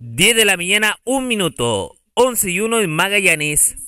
[0.00, 1.96] 10 de la mañana, un minuto.
[2.14, 3.87] 11 y 1 en Magallanes.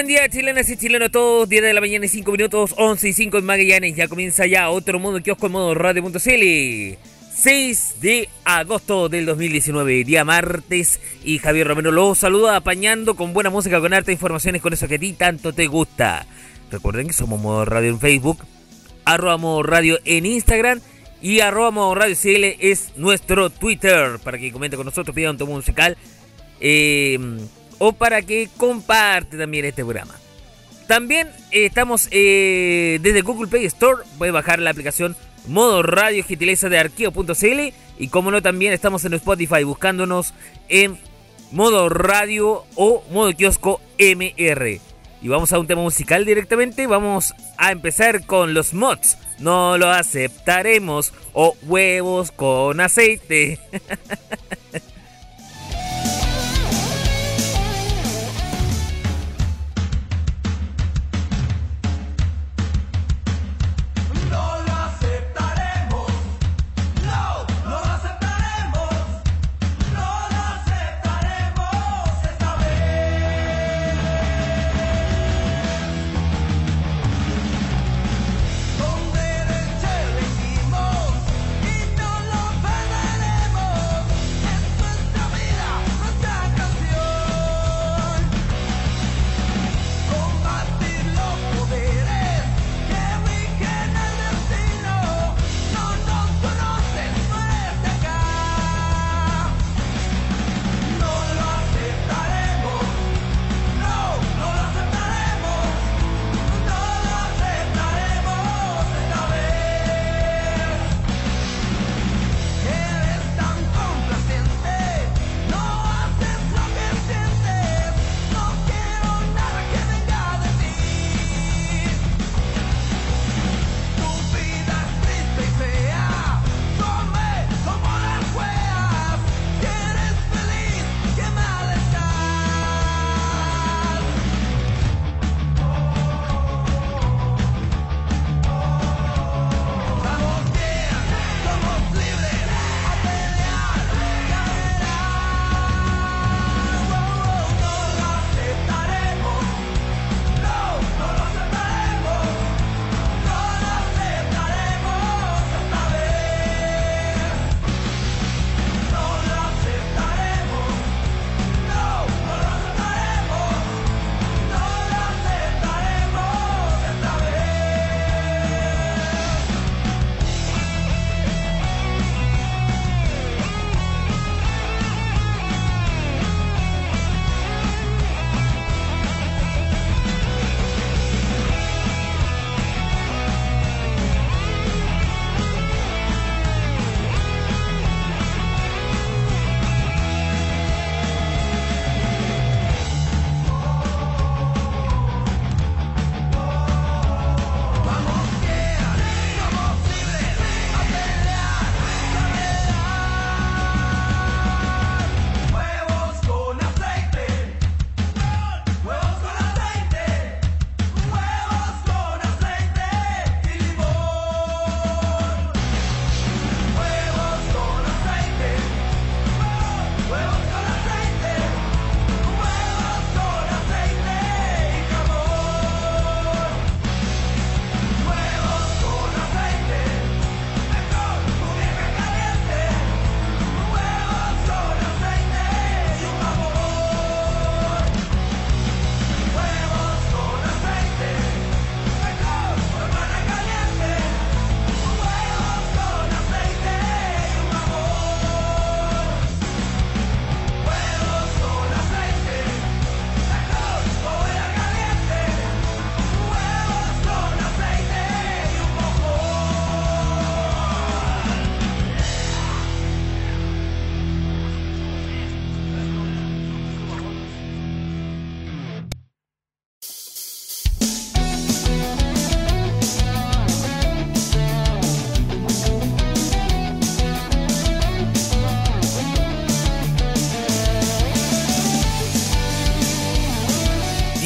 [0.00, 1.46] Buen día, chilenas y chilenos todos.
[1.46, 3.94] 10 de la mañana y 5 minutos, 11 y 5 en Magallanes.
[3.94, 6.96] Ya comienza ya otro modo kiosco en modo radio.cl.
[7.34, 11.00] 6 de agosto del 2019, día martes.
[11.22, 14.94] Y Javier Romero lo saluda apañando con buena música, con harta informaciones, con eso que
[14.94, 16.24] a ti tanto te gusta.
[16.70, 18.38] Recuerden que somos modo radio en Facebook,
[19.04, 20.80] arroba modo radio en Instagram.
[21.20, 25.36] Y arroba modo radio CL es nuestro Twitter para que comente con nosotros, pida un
[25.36, 25.98] tomo musical.
[26.58, 27.18] Eh
[27.80, 30.14] o para que comparte también este programa.
[30.86, 35.16] También eh, estamos eh, desde Google Play Store, puede bajar la aplicación
[35.48, 40.34] Modo Radio Gentileza de Arqueo.cl y como no también estamos en Spotify buscándonos
[40.68, 40.98] en
[41.52, 44.80] Modo Radio o Modo Kiosco MR.
[45.22, 49.16] Y vamos a un tema musical directamente, vamos a empezar con los mods.
[49.38, 53.58] No lo aceptaremos o huevos con aceite.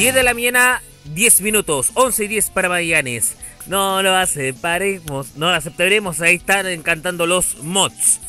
[0.04, 0.82] 10 de la mañana,
[1.14, 3.36] 10 minutos, 11 y 10 para Magallanes.
[3.66, 8.20] No lo aceptaremos, no lo aceptaremos, ahí están cantando los mods.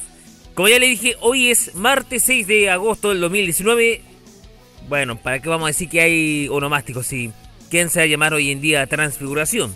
[0.54, 4.02] Como ya le dije, hoy es martes 6 de agosto del 2019.
[4.88, 7.08] Bueno, ¿para qué vamos a decir que hay onomásticos?
[7.08, 7.34] Si,
[7.70, 9.76] ¿Quién se va a llamar hoy en día transfiguración?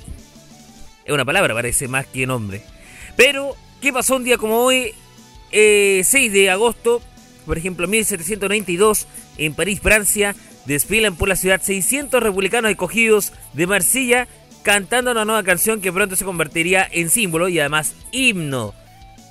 [1.04, 2.62] Es una palabra, parece más que nombre.
[3.18, 4.94] Pero, ¿qué pasó un día como hoy?
[5.52, 7.02] 6 eh, de agosto,
[7.46, 9.06] por ejemplo, 1792,
[9.38, 10.34] en París, Francia,
[10.74, 14.28] desfilan por la ciudad 600 republicanos escogidos de Marsella
[14.64, 18.74] cantando una nueva canción que pronto se convertiría en símbolo y además himno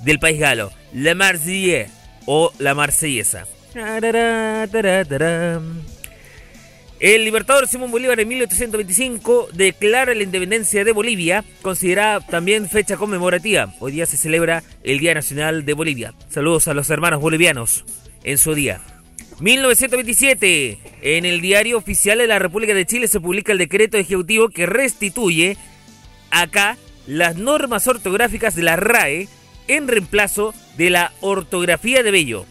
[0.03, 1.91] del país galo, La Marseillaise
[2.25, 3.45] o La Marsellesa.
[6.99, 13.73] El libertador Simón Bolívar en 1825 declara la independencia de Bolivia, considerada también fecha conmemorativa.
[13.79, 16.13] Hoy día se celebra el Día Nacional de Bolivia.
[16.29, 17.85] Saludos a los hermanos bolivianos
[18.25, 18.81] en su día.
[19.39, 24.49] 1927, en el diario oficial de la República de Chile se publica el decreto ejecutivo
[24.49, 25.55] que restituye
[26.29, 26.77] acá
[27.07, 29.29] las normas ortográficas de la RAE
[29.69, 32.45] en reemplazo de la ortografía de Bello.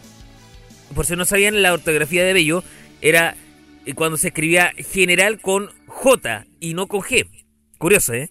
[0.95, 2.65] Por si no sabían, la ortografía de Bello
[3.03, 3.37] era
[3.85, 7.29] eh, cuando se escribía general con J y no con G.
[7.77, 8.31] Curioso, ¿eh?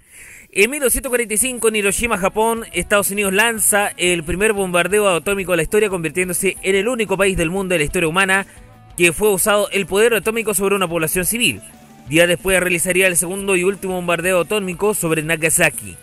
[0.51, 5.89] En 1945, en Hiroshima, Japón, Estados Unidos lanza el primer bombardeo atómico de la historia,
[5.89, 8.47] convirtiéndose en el único país del mundo de la historia humana
[8.95, 11.61] que fue usado el poder atómico sobre una población civil.
[12.07, 15.97] Días después realizaría el segundo y último bombardeo atómico sobre Nagasaki.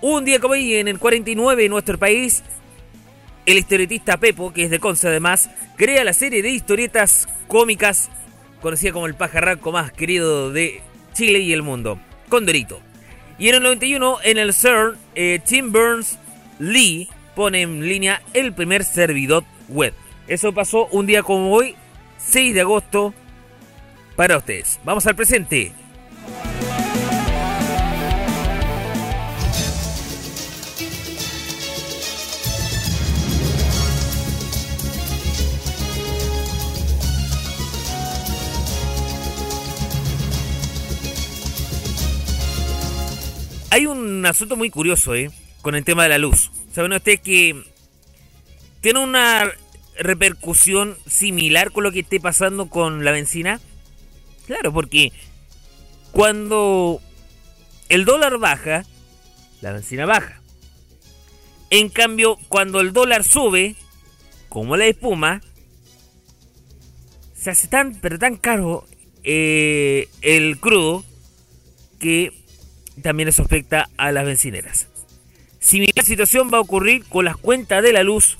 [0.00, 2.42] Un día como hoy, en el 49, en nuestro país,
[3.44, 8.10] el historietista Pepo, que es de Conce además, crea la serie de historietas cómicas
[8.62, 10.80] conocida como el pajarraco más querido de
[11.12, 12.87] Chile y el mundo, Condorito.
[13.38, 16.18] Y en el 91, en el CERN, eh, Tim Burns
[16.58, 19.94] Lee pone en línea el primer servidor web.
[20.26, 21.76] Eso pasó un día como hoy,
[22.18, 23.14] 6 de agosto,
[24.16, 24.80] para ustedes.
[24.84, 25.72] Vamos al presente.
[44.28, 45.30] Asunto muy curioso, ¿eh?
[45.62, 46.50] Con el tema de la luz.
[46.72, 47.62] ¿Saben ustedes que
[48.80, 49.50] tiene una
[49.98, 53.60] repercusión similar con lo que esté pasando con la benzina?
[54.46, 55.12] Claro, porque
[56.12, 57.00] cuando
[57.88, 58.84] el dólar baja,
[59.60, 60.40] la benzina baja.
[61.70, 63.76] En cambio, cuando el dólar sube,
[64.48, 65.42] como la espuma,
[67.34, 68.86] se hace tan, pero tan caro
[69.22, 71.04] eh, el crudo
[71.98, 72.32] que
[72.98, 74.88] también eso afecta a las bencineras.
[75.60, 78.38] Similar situación va a ocurrir con las cuentas de la luz,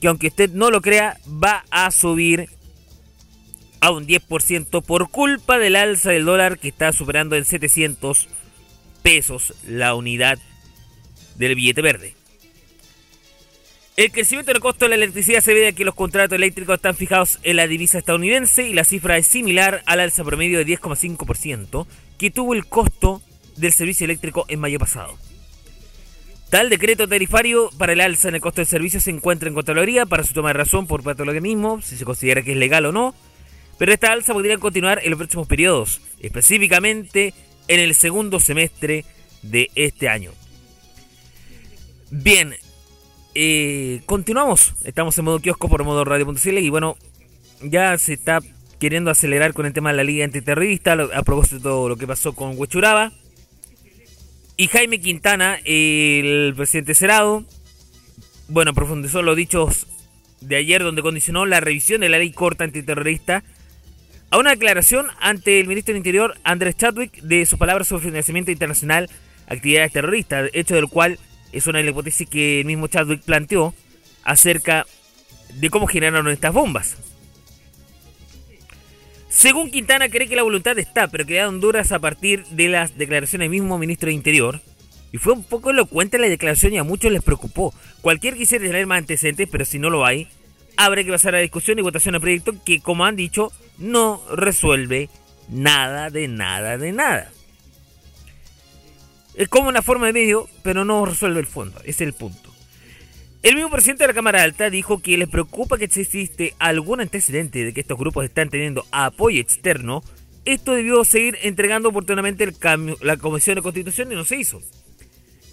[0.00, 2.48] que aunque usted no lo crea, va a subir
[3.80, 8.28] a un 10% por culpa del alza del dólar que está superando en 700
[9.02, 10.38] pesos la unidad
[11.36, 12.14] del billete verde.
[13.96, 16.96] El crecimiento del costo de la electricidad se ve de que los contratos eléctricos están
[16.96, 21.86] fijados en la divisa estadounidense y la cifra es similar al alza promedio de 10,5%
[22.24, 23.20] que tuvo el costo
[23.58, 25.18] del servicio eléctrico en mayo pasado.
[26.48, 30.06] Tal decreto tarifario para el alza en el costo del servicio se encuentra en Contraloría
[30.06, 32.86] para su toma de razón por parte de mismo, si se considera que es legal
[32.86, 33.14] o no,
[33.76, 37.34] pero esta alza podría continuar en los próximos periodos, específicamente
[37.68, 39.04] en el segundo semestre
[39.42, 40.30] de este año.
[42.10, 42.54] Bien,
[43.34, 44.72] eh, continuamos.
[44.82, 46.96] Estamos en modo kiosco por modo radio.cl y bueno,
[47.60, 48.40] ya se está
[48.78, 52.34] queriendo acelerar con el tema de la liga antiterrorista a propósito de lo que pasó
[52.34, 53.12] con Huechuraba.
[54.56, 57.44] Y Jaime Quintana, el presidente Senado,
[58.48, 59.86] bueno, profundizó los dichos
[60.40, 63.42] de ayer donde condicionó la revisión de la ley corta antiterrorista
[64.30, 68.50] a una declaración ante el ministro del Interior, Andrés Chadwick, de sus palabras sobre financiamiento
[68.50, 69.08] internacional
[69.46, 71.18] actividades terroristas, hecho del cual
[71.52, 73.74] es una de las hipótesis que el mismo Chadwick planteó
[74.24, 74.86] acerca
[75.54, 76.96] de cómo generaron estas bombas.
[79.34, 83.46] Según Quintana, cree que la voluntad está, pero quedaron duras a partir de las declaraciones
[83.46, 84.60] del mismo ministro de Interior.
[85.10, 87.74] Y fue un poco elocuente la declaración y a muchos les preocupó.
[88.00, 90.28] Cualquier quisiera tener más antecedentes, pero si no lo hay,
[90.76, 95.10] habrá que pasar a discusión y votación al proyecto que, como han dicho, no resuelve
[95.48, 97.32] nada de nada de nada.
[99.34, 101.80] Es como una forma de medio, pero no resuelve el fondo.
[101.84, 102.43] Es el punto.
[103.44, 107.62] El mismo presidente de la Cámara Alta dijo que les preocupa que existe algún antecedente
[107.62, 110.02] de que estos grupos están teniendo apoyo externo.
[110.46, 114.62] Esto debió seguir entregando oportunamente el cambio, la Comisión de Constitución y no se hizo.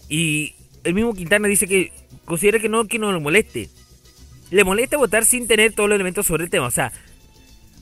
[0.07, 0.55] Y
[0.85, 1.91] el mismo Quintana dice que
[2.25, 3.69] considera que no, que no le moleste.
[4.51, 6.67] Le molesta votar sin tener todos los elementos sobre el tema.
[6.67, 6.91] O sea,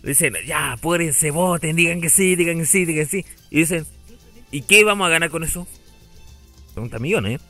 [0.04, 3.26] Dicen, ya, apúrense, voten, digan que sí, digan que sí, digan que sí.
[3.50, 3.86] Y dicen,
[4.52, 5.68] ¿y qué vamos a ganar con eso?
[6.74, 7.44] 30 millones, ¿eh?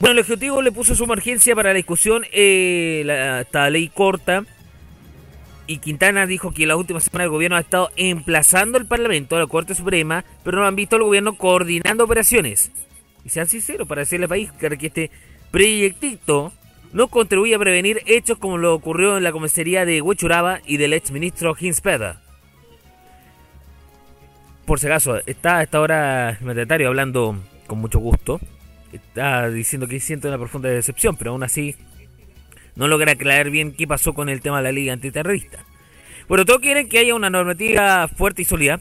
[0.00, 4.44] Bueno, el Ejecutivo le puso su emergencia para la discusión eh, esta ley corta.
[5.66, 9.38] Y Quintana dijo que la última semana el gobierno ha estado emplazando el Parlamento a
[9.38, 12.70] la Corte Suprema, pero no han visto al gobierno coordinando operaciones.
[13.24, 15.10] Y sean sinceros, para decirle al país que este
[15.50, 16.52] proyectito
[16.92, 20.92] no contribuye a prevenir hechos como lo ocurrió en la comisaría de Huechuraba y del
[20.92, 22.20] exministro Hinspeda.
[24.66, 27.36] Por si acaso, está a esta hora el mandatario hablando
[27.66, 28.38] con mucho gusto.
[28.94, 31.74] Está diciendo que siente una profunda decepción, pero aún así
[32.76, 35.64] no logra aclarar bien qué pasó con el tema de la liga antiterrorista.
[36.28, 38.80] Bueno, todos quieren que haya una normativa fuerte y sólida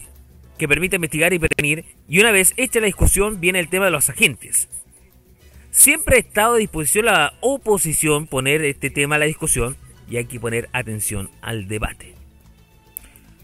[0.59, 3.91] que permita investigar y prevenir, y una vez hecha la discusión viene el tema de
[3.91, 4.69] los agentes.
[5.71, 9.75] Siempre ha estado a disposición la oposición poner este tema a la discusión
[10.07, 12.13] y hay que poner atención al debate.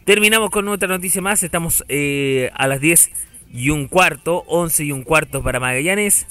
[0.06, 3.12] Terminamos con otra noticia más, estamos eh, a las 10
[3.52, 6.28] y un cuarto, 11 y un cuarto para Magallanes,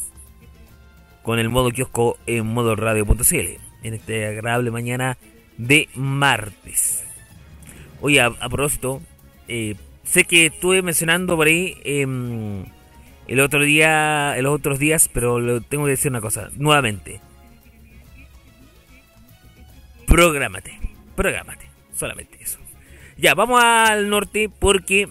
[1.29, 5.19] con el modo kiosco en modo radio.cl, en esta agradable mañana
[5.59, 7.05] de martes.
[8.01, 9.03] Oye, a, propósito,
[9.47, 12.65] eh, sé que estuve mencionando por ahí em,
[13.27, 17.21] el otro día, los otros días, pero tengo que decir una cosa, nuevamente.
[20.07, 20.81] Prográmate,
[21.15, 22.59] prográmate, solamente eso.
[23.19, 25.11] Ya, vamos al norte porque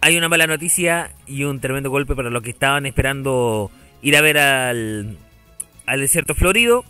[0.00, 3.70] hay una mala noticia y un tremendo golpe para los que estaban esperando
[4.02, 5.18] ir a ver al,
[5.86, 6.84] al desierto florido.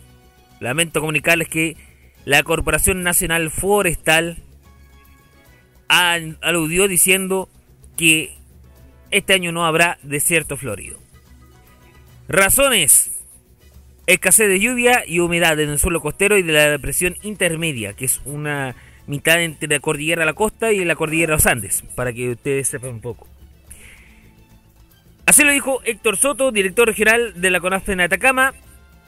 [0.59, 1.75] Lamento comunicarles que
[2.25, 4.37] la Corporación Nacional Forestal
[5.87, 7.49] aludió diciendo
[7.97, 8.37] que
[9.09, 10.99] este año no habrá desierto florido.
[12.27, 13.11] Razones.
[14.07, 18.05] Escasez de lluvia y humedad en el suelo costero y de la depresión intermedia, que
[18.05, 18.75] es una
[19.05, 22.31] mitad entre la cordillera de la costa y la cordillera de los Andes, para que
[22.31, 23.27] ustedes sepan un poco.
[25.31, 28.53] Así lo dijo Héctor Soto, director regional de la CONAFE en Atacama,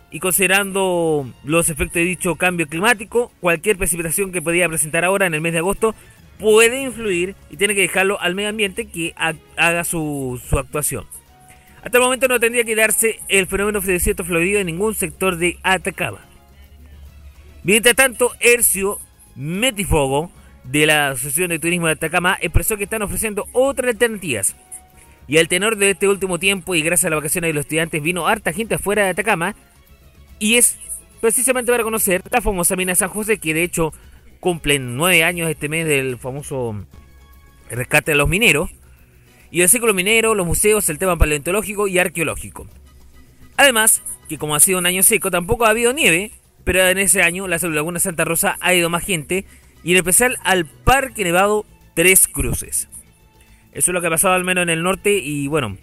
[0.09, 5.33] y considerando los efectos de dicho cambio climático, cualquier precipitación que podía presentar ahora en
[5.33, 5.93] el mes de agosto
[6.39, 9.13] puede influir y tiene que dejarlo al medio ambiente que
[9.57, 11.05] haga su, actuación.
[11.83, 15.35] Hasta el momento no tendría que darse el fenómeno de desierto florido en ningún sector
[15.35, 16.21] de Atacama.
[17.63, 18.97] Mientras tanto, Ercio
[19.35, 20.31] Metifogo
[20.63, 24.55] de la Asociación de Turismo de Atacama expresó que están ofreciendo otras alternativas.
[25.27, 28.01] Y al tenor de este último tiempo y gracias a las vacaciones de los estudiantes
[28.01, 29.55] vino harta gente afuera de Atacama
[30.39, 30.77] y es
[31.21, 33.93] precisamente para conocer la famosa mina San José que de hecho
[34.41, 36.75] cumplen nueve años este mes del famoso
[37.69, 38.69] rescate de los mineros.
[39.51, 42.67] Y el ciclo minero, los museos, el tema paleontológico y arqueológico.
[43.55, 46.31] Además, que como ha sido un año seco, tampoco ha habido nieve,
[46.63, 49.45] pero en ese año la Laguna Santa Rosa ha ido más gente,
[49.83, 52.89] y en especial al Parque Nevado Tres Cruces.
[53.73, 55.77] Eso es lo que ha pasado al menos en el norte, y bueno,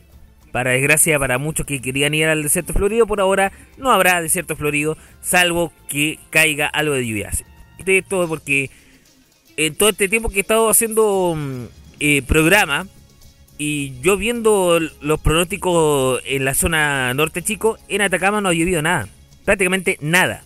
[0.52, 4.56] para desgracia para muchos que querían ir al desierto florido, por ahora no habrá desierto
[4.56, 7.30] florido, salvo que caiga algo de lluvia
[7.84, 8.70] de todo porque
[9.56, 11.64] en todo este tiempo que he estado haciendo mm,
[12.00, 12.86] eh, programa
[13.58, 18.80] y yo viendo los pronósticos en la zona norte chico, en Atacama no ha llovido
[18.80, 19.08] nada,
[19.44, 20.44] prácticamente nada.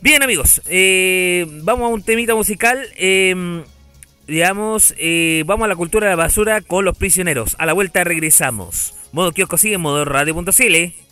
[0.00, 2.80] Bien amigos, eh, vamos a un temita musical.
[2.96, 3.62] Em,
[4.26, 7.56] digamos, eh, vamos a la cultura de la basura con los prisioneros.
[7.58, 8.94] A la vuelta regresamos.
[9.12, 11.02] Modo kiosco sigue, modo radio.cl.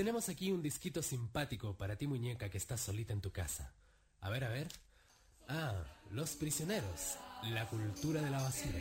[0.00, 3.74] tenemos aquí un disquito simpático para ti muñeca que estás solita en tu casa.
[4.22, 4.66] A ver, a ver.
[5.46, 5.74] Ah,
[6.10, 8.80] Los Prisioneros, la cultura de la basura.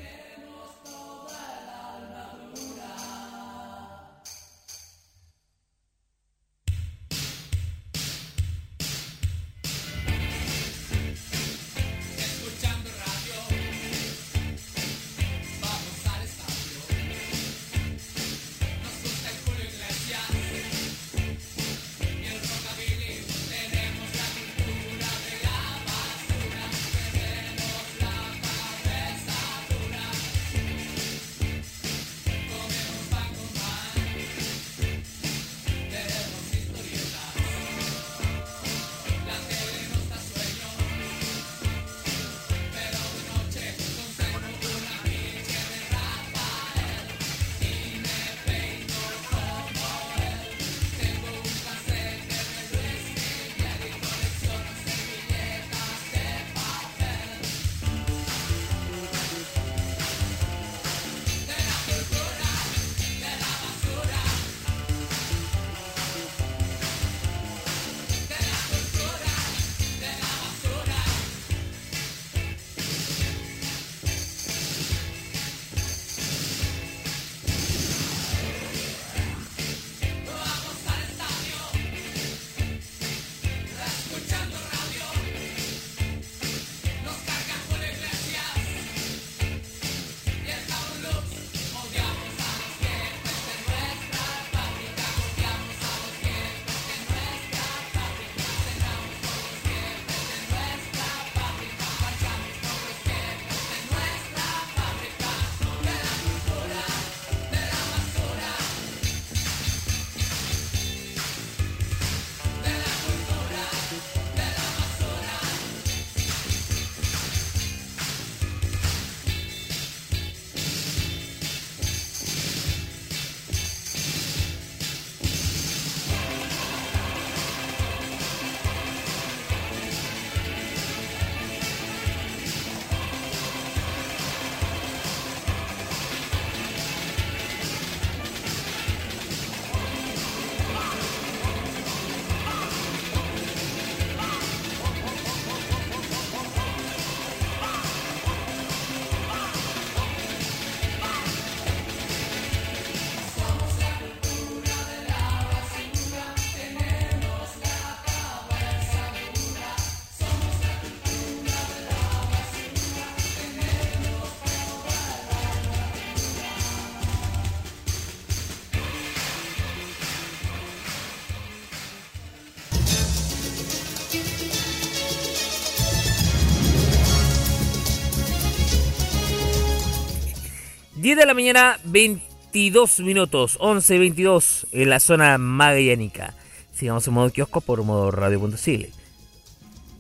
[181.10, 186.36] 10 de la mañana, 22 minutos, 11 y 22 en la zona magallánica.
[186.72, 188.86] Sigamos en modo kiosco por modo radio.cl.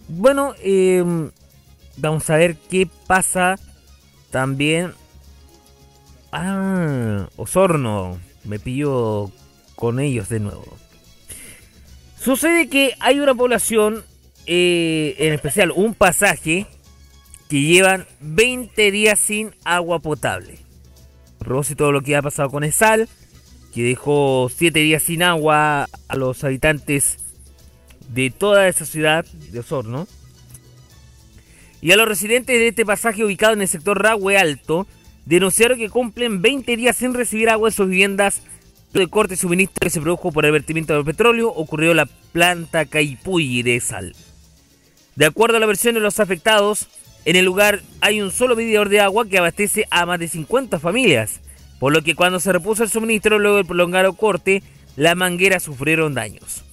[0.08, 1.32] Bueno, em,
[1.98, 3.58] vamos a ver qué pasa
[4.30, 4.94] también.
[6.32, 8.20] Ah, Osorno.
[8.44, 9.32] Me pillo
[9.76, 10.78] con ellos de nuevo.
[12.22, 14.06] Sucede que hay una población,
[14.46, 16.68] eh, en especial un pasaje,
[17.50, 20.69] que llevan 20 días sin agua potable
[21.40, 23.10] propósito de lo que ha pasado con Esal,
[23.74, 27.18] que dejó siete días sin agua a los habitantes
[28.10, 30.08] de toda esa ciudad de Osorno.
[31.82, 34.86] Y a los residentes de este pasaje ubicado en el sector Ragüe Alto,
[35.26, 38.42] denunciaron que cumplen 20 días sin recibir agua en sus viviendas
[38.94, 43.62] de corte suministro que se produjo por el vertimiento del petróleo ocurrió la planta Caipuy
[43.62, 44.16] de Sal.
[45.16, 46.88] De acuerdo a la versión de los afectados,
[47.26, 50.80] en el lugar hay un solo medidor de agua que abastece a más de 50
[50.80, 51.42] familias,
[51.80, 54.64] por lo que cuando se repuso el suministro luego del prolongado corte,
[54.96, 56.64] las mangueras sufrieron daños.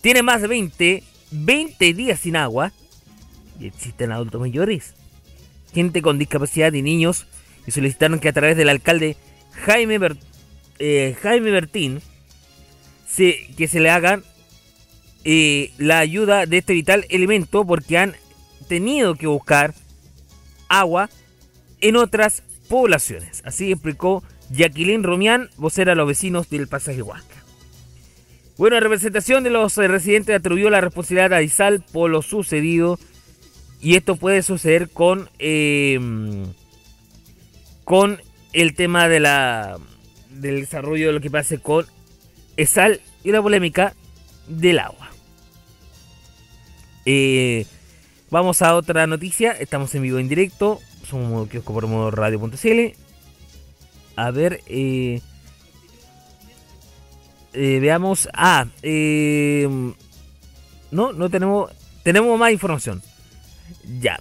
[0.00, 2.72] Tiene más de 20, 20 días sin agua
[3.60, 4.94] y existen adultos mayores,
[5.72, 7.26] gente con discapacidad y niños,
[7.66, 9.16] y solicitaron que a través del alcalde
[9.52, 9.98] Jaime,
[10.78, 12.00] eh, Jaime Bertín
[13.06, 14.24] se, que se le hagan
[15.24, 18.16] eh, la ayuda de este vital elemento porque han
[18.62, 19.74] tenido que buscar
[20.68, 21.10] agua
[21.80, 23.42] en otras poblaciones.
[23.44, 27.42] Así explicó Jacqueline Romián, vocera a los vecinos del pasaje Huasca.
[28.56, 32.98] Bueno, en representación de los residentes atribuyó la responsabilidad a Izal por lo sucedido
[33.80, 36.44] y esto puede suceder con em,
[37.84, 38.20] con
[38.52, 39.78] el tema de la
[40.30, 41.86] del desarrollo de lo que pase con
[42.56, 43.94] Izal y la polémica
[44.46, 45.10] del agua.
[47.04, 47.66] Eh,
[48.32, 49.52] Vamos a otra noticia.
[49.52, 50.80] Estamos en vivo en directo.
[51.06, 52.96] Somos kiosco por modo radio.cl.
[54.16, 55.20] A ver, eh,
[57.52, 58.30] eh, veamos.
[58.32, 59.68] Ah, eh,
[60.90, 61.72] no, no tenemos.
[62.04, 63.02] Tenemos más información.
[64.00, 64.18] Ya.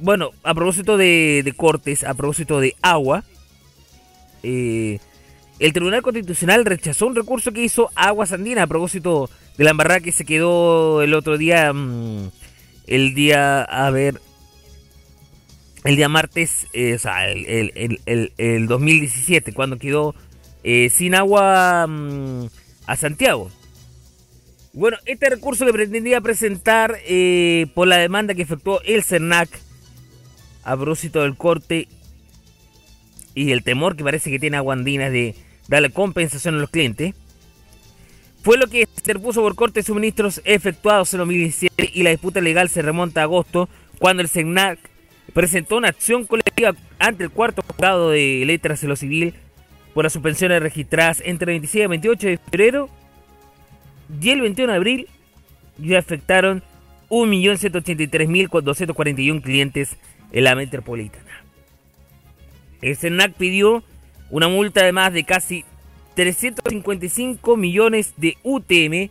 [0.00, 3.22] bueno, a propósito de, cortes, a propósito de agua.
[4.42, 4.98] el
[5.72, 10.10] Tribunal Constitucional rechazó un recurso que hizo Aguas Andina a propósito de la embarrada que
[10.10, 11.72] se quedó el otro día.
[11.72, 12.30] Mm,
[12.88, 14.20] el día, a ver,
[15.84, 20.14] el día martes, eh, o sea, el, 2017, cuando quedó
[20.64, 22.46] eh, sin agua mm,
[22.86, 23.50] a Santiago.
[24.72, 29.48] Bueno, este recurso que pretendía presentar eh, por la demanda que efectuó el CERNAC
[30.62, 31.88] a propósito del corte
[33.34, 35.34] y el temor que parece que tiene Aguandina de
[35.68, 37.14] darle compensación a los clientes
[38.42, 42.40] fue lo que se interpuso por corte de suministros efectuados en 2017 y la disputa
[42.40, 44.78] legal se remonta a agosto, cuando el SEGNAC
[45.32, 49.34] presentó una acción colectiva ante el cuarto juzgado de letras de lo civil
[49.94, 52.88] por las suspensiones registradas entre el 26 y 28 de febrero
[54.20, 55.08] y el 21 de abril
[55.82, 56.62] y afectaron
[57.10, 59.96] 1.183.241 clientes
[60.32, 61.24] en la metropolitana.
[62.80, 63.82] El SENAC pidió
[64.30, 65.64] una multa de más de casi
[66.18, 69.08] 355 millones de UTM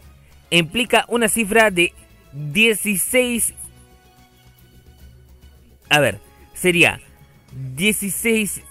[0.50, 1.94] implica una cifra de
[2.34, 3.54] 16...
[5.88, 6.20] A ver,
[6.54, 7.00] sería
[7.76, 8.62] 16...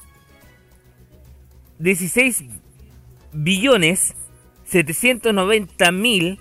[1.79, 2.45] 16
[3.33, 4.15] billones
[4.67, 6.39] 790 mil...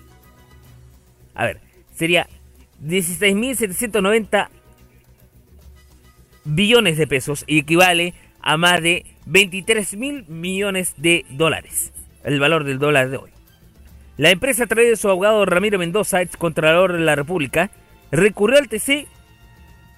[1.34, 1.62] A ver,
[1.94, 2.28] sería
[2.84, 4.50] 16.790
[6.44, 8.12] billones de pesos y equivale
[8.46, 13.30] a más de 23 mil millones de dólares, el valor del dólar de hoy.
[14.18, 17.72] La empresa, a través de su abogado Ramiro Mendoza, ex contralor de la República,
[18.12, 19.08] recurrió al TC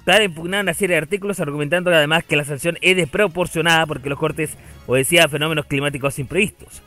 [0.06, 4.18] para impugnar una serie de artículos, argumentando además que la sanción es desproporcionada porque los
[4.18, 4.56] cortes
[4.86, 6.82] obedecían a fenómenos climáticos imprevistos.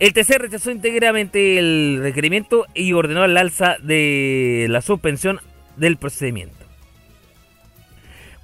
[0.00, 5.38] El TC rechazó íntegramente el requerimiento y ordenó el alza de la suspensión
[5.76, 6.61] del procedimiento.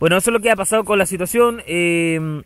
[0.01, 1.63] Bueno, eso es lo que ha pasado con la situación.
[1.67, 2.43] Eh,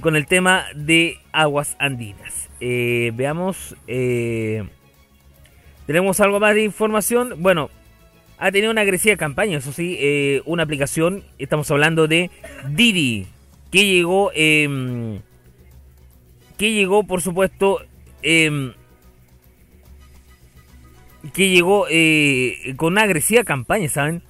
[0.00, 2.50] con, el tema de aguas andinas.
[2.58, 4.68] Eh, veamos, eh,
[5.86, 7.34] tenemos algo más de información.
[7.38, 7.70] Bueno,
[8.38, 12.32] ha tenido una agresiva campaña, eso sí, eh, una aplicación, estamos hablando de
[12.70, 13.28] Didi,
[13.70, 15.20] que llegó, em,
[16.58, 17.80] que llegó, por supuesto,
[18.22, 18.72] em,
[21.32, 21.86] que llegó
[22.76, 24.20] con una agresiva campaña, ¿saben?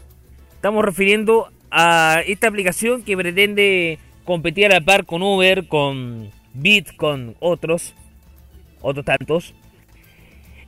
[0.57, 6.97] Estamos refiriendo a esta aplicación que pretende competía a la par con Uber, con Bit,
[6.97, 7.95] con otros,
[8.81, 9.55] otros tantos.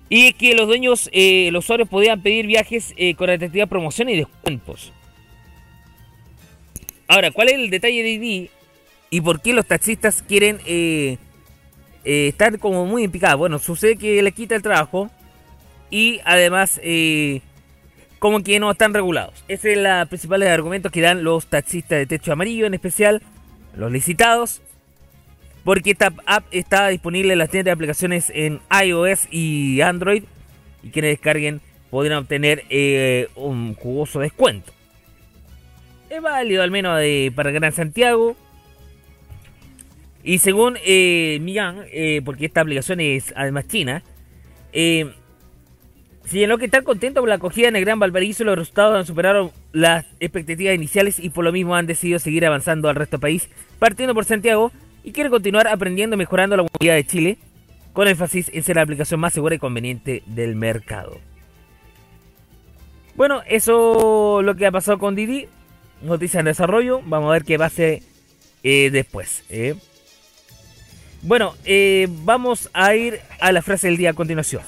[0.08, 4.16] Y que los dueños, eh, los usuarios podían pedir viajes eh, con atractiva promoción y
[4.16, 4.92] descuentos.
[7.08, 8.50] Ahora, ¿cuál es el detalle de Didi
[9.10, 11.18] y por qué los taxistas quieren eh,
[12.04, 13.38] eh, estar como muy implicados?
[13.38, 15.10] Bueno, sucede que le quita el trabajo
[15.90, 16.80] y además
[18.22, 19.42] como que no están regulados.
[19.48, 23.20] Ese es el principal argumento que dan los taxistas de techo amarillo, en especial
[23.76, 24.62] los licitados.
[25.64, 30.22] Porque esta app está disponible en las tiendas de aplicaciones en iOS y Android.
[30.84, 32.62] Y quienes descarguen podrán obtener
[33.34, 34.72] un jugoso descuento
[36.12, 38.36] es válido al menos de, para Gran Santiago.
[40.22, 41.40] Y según eh,
[41.92, 44.04] eh, porque esta aplicación es además china,
[44.72, 45.12] eh,
[46.32, 48.42] señaló que están contentos con la acogida en el Gran Valparaíso.
[48.44, 52.88] Los resultados han superado las expectativas iniciales y por lo mismo han decidido seguir avanzando
[52.88, 54.72] al resto del país, partiendo por Santiago
[55.04, 57.38] y quiere continuar aprendiendo y mejorando la movilidad de Chile,
[57.92, 61.20] con énfasis en ser la aplicación más segura y conveniente del mercado.
[63.14, 65.48] Bueno, eso lo que ha pasado con Didi
[66.00, 67.02] noticia en desarrollo.
[67.04, 68.00] Vamos a ver qué va a ser
[68.62, 69.44] eh, después.
[69.50, 69.74] Eh.
[71.20, 74.62] Bueno, eh, vamos a ir a la frase del día a continuación.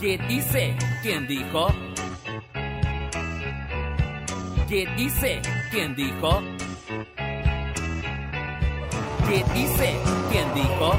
[0.00, 0.74] ¿Qué dice?
[1.02, 1.68] ¿Quién dijo?
[4.66, 5.42] ¿Qué dice?
[5.70, 6.40] ¿Quién dijo?
[9.28, 9.94] ¿Qué dice?
[10.30, 10.92] ¿Quién dijo?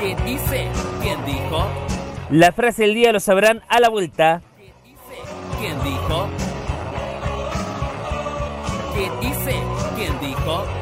[0.00, 0.68] ¿Qué dice?
[1.00, 1.66] ¿Quién dijo?
[2.28, 4.42] La frase del día lo sabrán a la vuelta.
[4.58, 5.22] ¿Qué dice?
[5.60, 6.28] ¿Quién dijo?
[8.94, 9.54] ¿Qué dice?
[9.96, 10.81] ¿Quién dijo?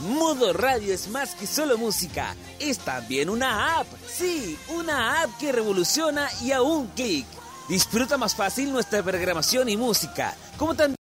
[0.00, 3.86] Modo Radio es más que solo música, es también una app.
[4.08, 7.26] Sí, una app que revoluciona y a un clic.
[7.68, 10.96] Disfruta más fácil nuestra programación y música, como también...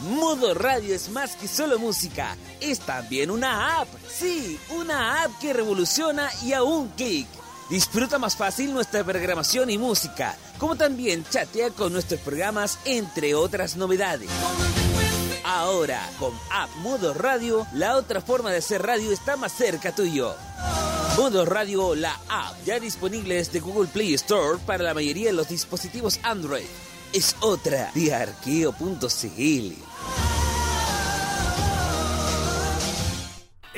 [0.00, 3.88] Modo Radio es más que solo música, es también una app.
[4.08, 7.26] Sí, una app que revoluciona y a un clic.
[7.70, 13.76] Disfruta más fácil nuestra programación y música, como también chatea con nuestros programas, entre otras
[13.76, 14.30] novedades.
[15.44, 20.34] Ahora, con App Modo Radio, la otra forma de hacer radio está más cerca tuyo.
[21.18, 25.48] Modo Radio, la app, ya disponible desde Google Play Store para la mayoría de los
[25.48, 26.66] dispositivos Android.
[27.12, 29.97] Es otra de arqueo.cl.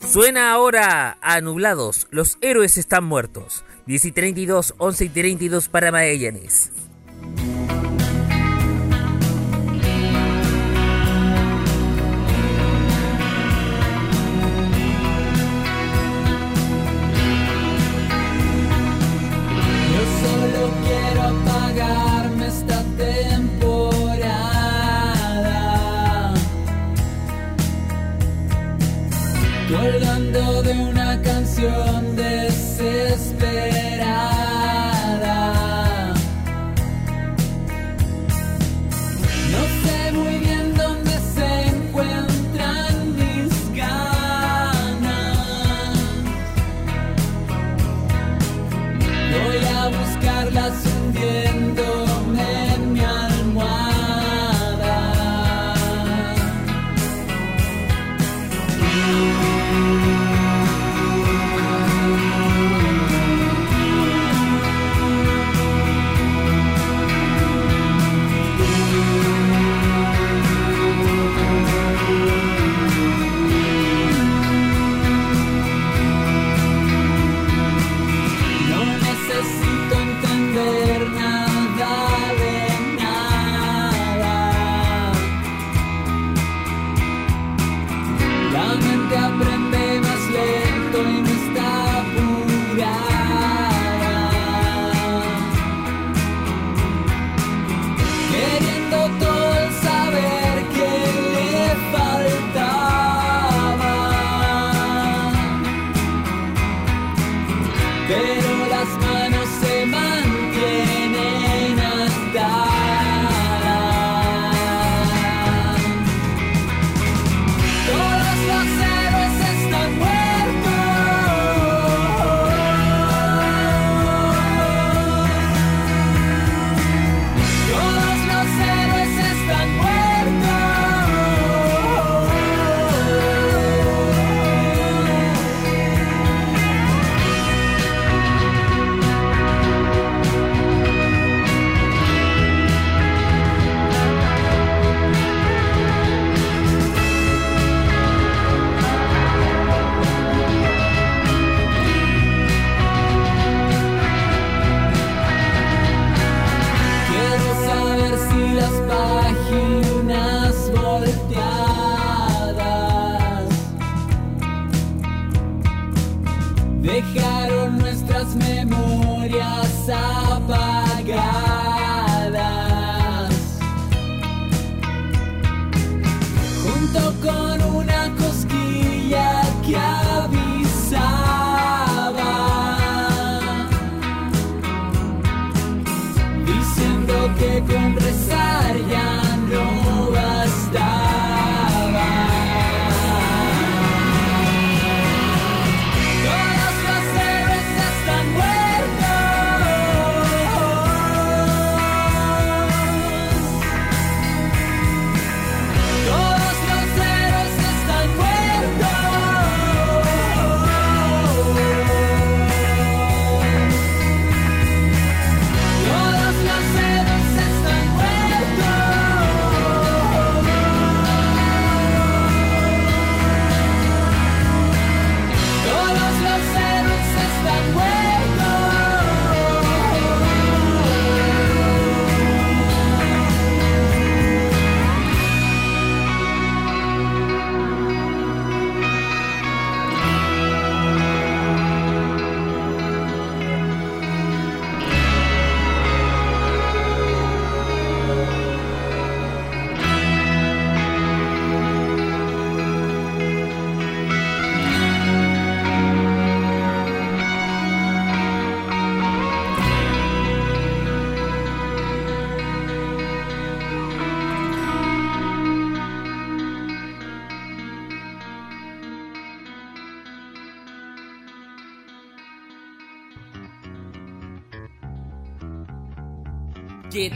[0.00, 3.64] Suena ahora a Nublados, los héroes están muertos.
[3.86, 6.70] 10 y 32, 11 y 32 para Magallanes.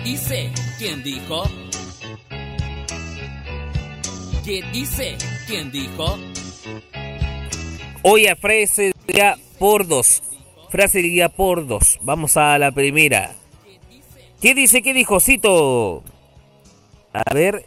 [0.03, 0.51] ¿Qué dice?
[0.79, 1.45] ¿Quién dijo?
[4.45, 5.17] ¿Qué dice?
[5.47, 6.19] ¿Quién dijo?
[8.03, 10.23] Hoy a frase del día por dos.
[10.71, 12.01] Frase del día por dos.
[12.03, 13.37] Vamos a la primera.
[14.41, 14.83] ¿Qué dice?
[14.83, 16.03] ¿Qué dijo Cito?
[17.13, 17.65] A ver.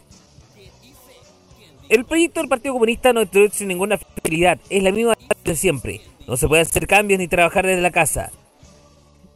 [1.88, 4.58] El proyecto del Partido Comunista no introduce ninguna flexibilidad.
[4.68, 6.02] Es la misma de siempre.
[6.26, 8.30] No se puede hacer cambios ni trabajar desde la casa.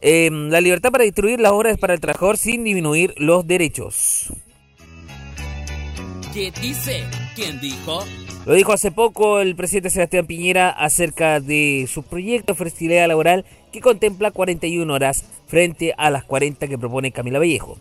[0.01, 4.33] Em, la libertad para distribuir las horas para el trabajador sin disminuir los derechos.
[6.33, 7.03] ¿Qué dice?
[7.35, 8.03] ¿Quién dijo?
[8.47, 13.45] Lo dijo hace poco el presidente Sebastián Piñera acerca de su proyecto de flexibilidad laboral
[13.71, 17.77] que contempla 41 horas frente a las 40 que propone Camila Vallejo.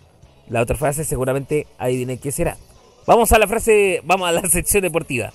[0.50, 2.58] La otra frase seguramente ahí viene qué será.
[3.06, 5.32] Vamos a la frase, vamos a la sección deportiva.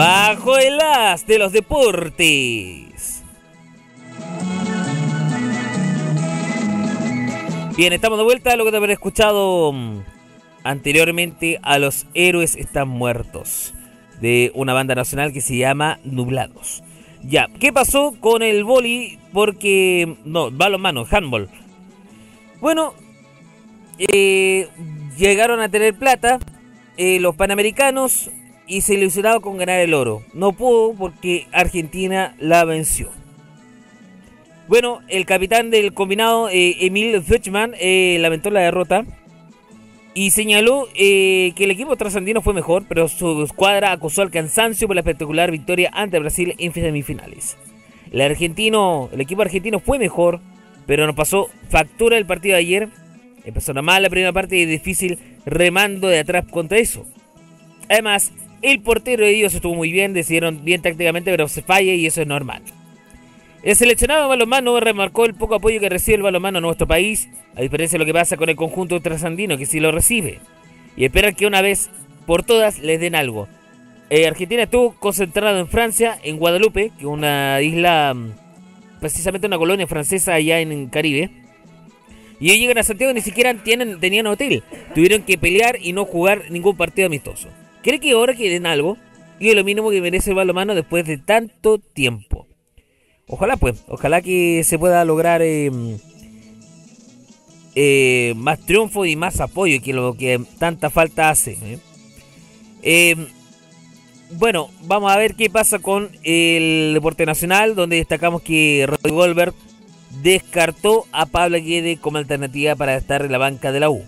[0.00, 3.22] Bajo el as de los deportes.
[7.76, 9.98] Bien, estamos de vuelta luego de haber escuchado mm,
[10.64, 13.74] anteriormente a Los Héroes Están Muertos
[14.22, 16.82] de una banda nacional que se llama Nublados.
[17.22, 19.18] Ya, ¿qué pasó con el boli?
[19.34, 21.50] Porque, no, balonmano, handball.
[22.62, 22.94] Bueno,
[23.98, 24.66] eh,
[25.18, 26.38] llegaron a tener plata
[26.96, 28.30] eh, los panamericanos
[28.70, 30.22] y se ilusionaba con ganar el oro.
[30.32, 33.10] No pudo porque Argentina la venció.
[34.68, 39.04] Bueno, el capitán del combinado, eh, Emil Fetchman, eh, lamentó la derrota
[40.14, 44.86] y señaló eh, que el equipo trasandino fue mejor, pero su escuadra acusó al cansancio
[44.86, 47.56] por la espectacular victoria ante Brasil en semifinales.
[48.12, 50.38] El argentino, el equipo argentino fue mejor,
[50.86, 52.88] pero nos pasó factura el partido de ayer.
[53.44, 57.04] Empezó una mala primera parte y difícil remando de atrás contra eso.
[57.88, 62.06] Además, el portero de ellos estuvo muy bien, decidieron bien tácticamente, pero se falla y
[62.06, 62.62] eso es normal.
[63.62, 67.60] El seleccionado balonmano remarcó el poco apoyo que recibe el balonmano en nuestro país, a
[67.60, 70.38] diferencia de lo que pasa con el conjunto trasandino, que sí lo recibe.
[70.96, 71.90] Y esperan que una vez
[72.26, 73.48] por todas les den algo.
[74.08, 78.32] Eh, Argentina estuvo concentrado en Francia, en Guadalupe, que es una isla, mm,
[78.98, 81.30] precisamente una colonia francesa allá en Caribe.
[82.40, 84.62] Y ellos llegan a Santiago y ni siquiera tienen, tenían hotel.
[84.94, 87.48] Tuvieron que pelear y no jugar ningún partido amistoso.
[87.82, 88.96] ¿Cree que ahora quieren algo?
[89.38, 92.46] Y es lo mínimo que merece el balonmano después de tanto tiempo.
[93.26, 95.70] Ojalá pues, ojalá que se pueda lograr eh,
[97.74, 101.78] eh, más triunfo y más apoyo, que lo que tanta falta hace.
[102.82, 103.16] ¿eh?
[104.32, 109.54] bueno, vamos a ver qué pasa con el deporte nacional, donde destacamos que Rodrigo Goldberg
[110.22, 114.04] descartó a Pablo Guede como alternativa para estar en la banca de la U.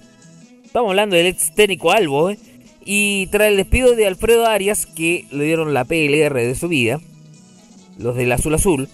[0.65, 2.39] Estamos hablando del ex técnico Albo, ¿eh?
[2.85, 7.01] Y tras el despido de Alfredo Arias, que le dieron la PLR de su vida,
[7.99, 8.89] los del Azul Azul,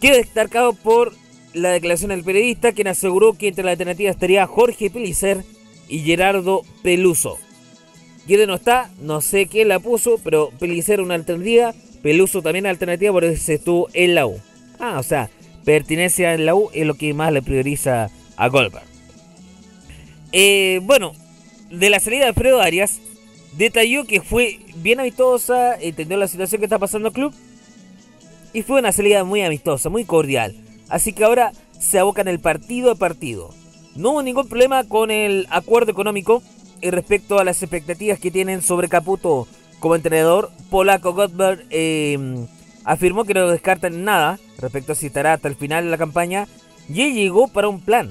[0.00, 1.12] queda destacado por
[1.52, 5.44] la declaración del periodista, quien aseguró que entre la alternativa estaría Jorge Pelicer
[5.88, 7.38] y Gerardo Peluso.
[8.26, 8.90] ¿Quién no está?
[9.00, 13.88] No sé quién la puso, pero Pelicer una alternativa, Peluso también alternativa, por eso estuvo
[13.94, 14.38] en la U.
[14.78, 15.30] Ah, o sea,
[15.64, 18.84] pertinencia en la U es lo que más le prioriza a Goldberg.
[20.32, 21.12] Eh, bueno,
[21.70, 23.00] de la salida de Alfredo Arias,
[23.56, 27.34] detalló que fue bien amistosa, entendió la situación que está pasando el club
[28.52, 30.54] y fue una salida muy amistosa, muy cordial.
[30.88, 33.54] Así que ahora se abocan el partido a partido.
[33.94, 36.42] No hubo ningún problema con el acuerdo económico
[36.80, 39.48] y respecto a las expectativas que tienen sobre Caputo
[39.78, 40.50] como entrenador.
[40.70, 42.46] Polaco Gottberg em,
[42.84, 46.46] afirmó que no descartan nada respecto a si estará hasta el final de la campaña
[46.92, 48.10] y él llegó para un plan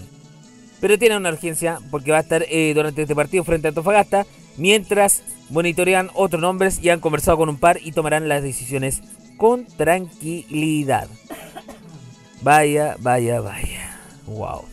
[0.80, 4.26] pero tiene una urgencia porque va a estar eh, durante este partido frente a Antofagasta,
[4.58, 9.02] mientras monitorean otros nombres y han conversado con un par y tomarán las decisiones
[9.38, 11.08] con tranquilidad.
[12.42, 13.98] Vaya, vaya, vaya.
[14.28, 14.66] Wow.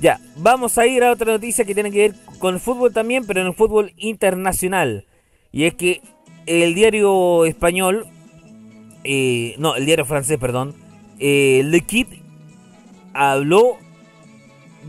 [0.00, 3.24] Ya, vamos a ir a otra noticia que tiene que ver con el fútbol también,
[3.26, 5.06] pero en el fútbol internacional.
[5.52, 6.02] Y es que
[6.46, 8.06] el diario español,
[9.04, 10.74] eh, no, el diario francés, perdón,
[11.18, 12.20] eh, L'Equipe
[13.14, 13.78] habló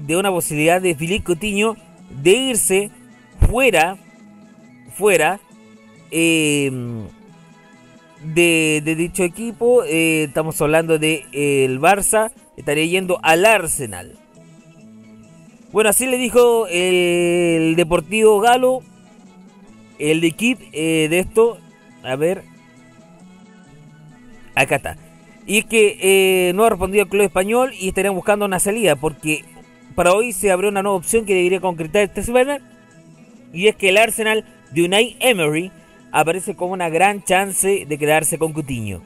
[0.05, 1.75] de una posibilidad de Filipe Coutinho
[2.21, 2.91] de irse
[3.49, 3.97] fuera,
[4.95, 5.39] fuera
[6.11, 7.07] em,
[8.23, 9.83] de, dicho equipo.
[9.83, 14.17] Eh, estamos hablando de el Barça, estaría yendo al Arsenal.
[15.71, 18.81] Bueno, así le dijo el Deportivo Galo,
[19.97, 21.57] el equipo eh, de esto.
[22.03, 22.43] A ver,
[24.55, 24.97] acá está.
[25.45, 28.95] Y es que eh, no ha respondido el club español y estarían buscando una salida
[28.95, 29.43] porque
[29.93, 32.59] para hoy se abrió una nueva opción que debería concretar esta semana.
[33.53, 35.71] Y es que el Arsenal de Unai Emery
[36.11, 39.01] aparece como una gran chance de quedarse con Cutiño.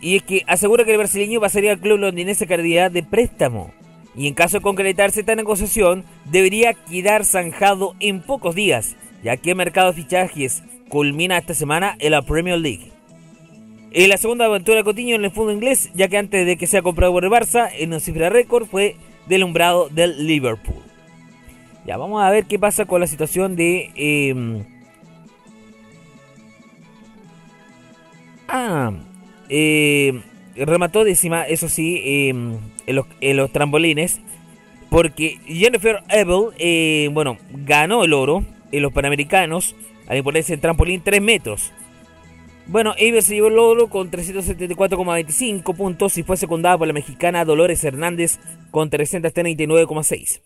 [0.00, 3.72] Y es que asegura que el brasileño pasaría al club londinense calidad de préstamo.
[4.16, 9.50] Y en caso de concretarse esta negociación, debería quedar zanjado en pocos días, ya que
[9.50, 12.92] el mercado de fichajes culmina esta semana en la Premier League.
[13.92, 16.66] En la segunda aventura de Coutinho en el fútbol inglés, ya que antes de que
[16.66, 20.82] sea comprado por el Barça, en un cifra récord fue del umbrado del Liverpool.
[21.86, 23.90] Ya, vamos a ver qué pasa con la situación de...
[23.94, 24.64] Em,
[28.48, 28.92] ah,
[29.48, 30.22] eh,
[30.56, 34.20] remató décima, eso sí, em, en, los, trambolines.
[34.88, 39.74] Porque Jennifer Ebel, eh, bueno, ganó el oro en los Panamericanos
[40.06, 41.72] al imponerse el trampolín 3 metros.
[42.66, 47.44] Bueno, Eber se llevó el oro con 374,25 puntos y fue secundada por la mexicana
[47.44, 48.38] Dolores Hernández
[48.70, 50.40] con 339,6.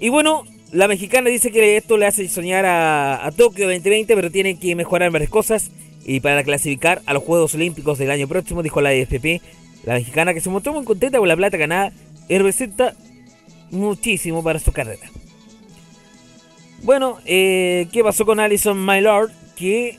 [0.00, 4.58] Y bueno, la mexicana dice que esto le hace soñar a, Tokio 2020, pero tiene
[4.58, 5.70] que mejorar varias cosas.
[6.04, 9.42] Y para clasificar a los Juegos Olímpicos del año próximo, dijo la IFP,
[9.84, 11.92] la mexicana que se mostró muy contenta con la plata ganada
[12.28, 12.94] y representa
[13.70, 15.10] muchísimo para su carrera.
[16.82, 19.30] Bueno, eh, ¿qué pasó con Alison Mylord?
[19.56, 19.98] Que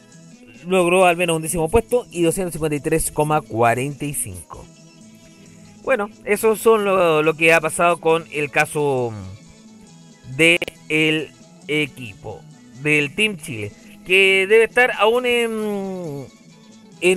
[0.66, 4.64] logró al menos un décimo puesto y 253,45.
[5.84, 9.12] Bueno, eso son lo, que ha pasado con el caso
[10.36, 11.32] del el
[11.68, 12.42] equipo,
[12.82, 13.72] del Team Chile,
[14.06, 16.28] que debe estar aún en,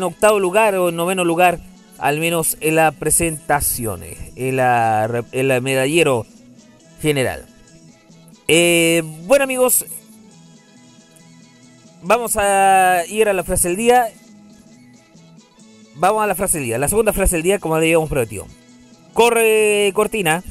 [0.03, 1.59] octavo lugar o en noveno lugar,
[1.99, 6.24] al menos en las presentaciones, en la, en la medallero
[7.03, 7.45] general.
[8.47, 9.84] Eh, bueno amigos,
[12.03, 14.09] vamos a ir a la frase del día.
[15.97, 16.79] Vamos a la frase del día.
[16.79, 18.47] La segunda frase del día, como habíamos prometido.
[19.13, 20.43] Corre cortina.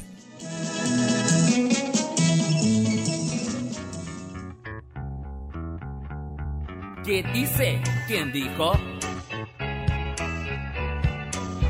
[7.04, 7.80] ¿Qué dice?
[8.06, 8.72] ¿Quién dijo?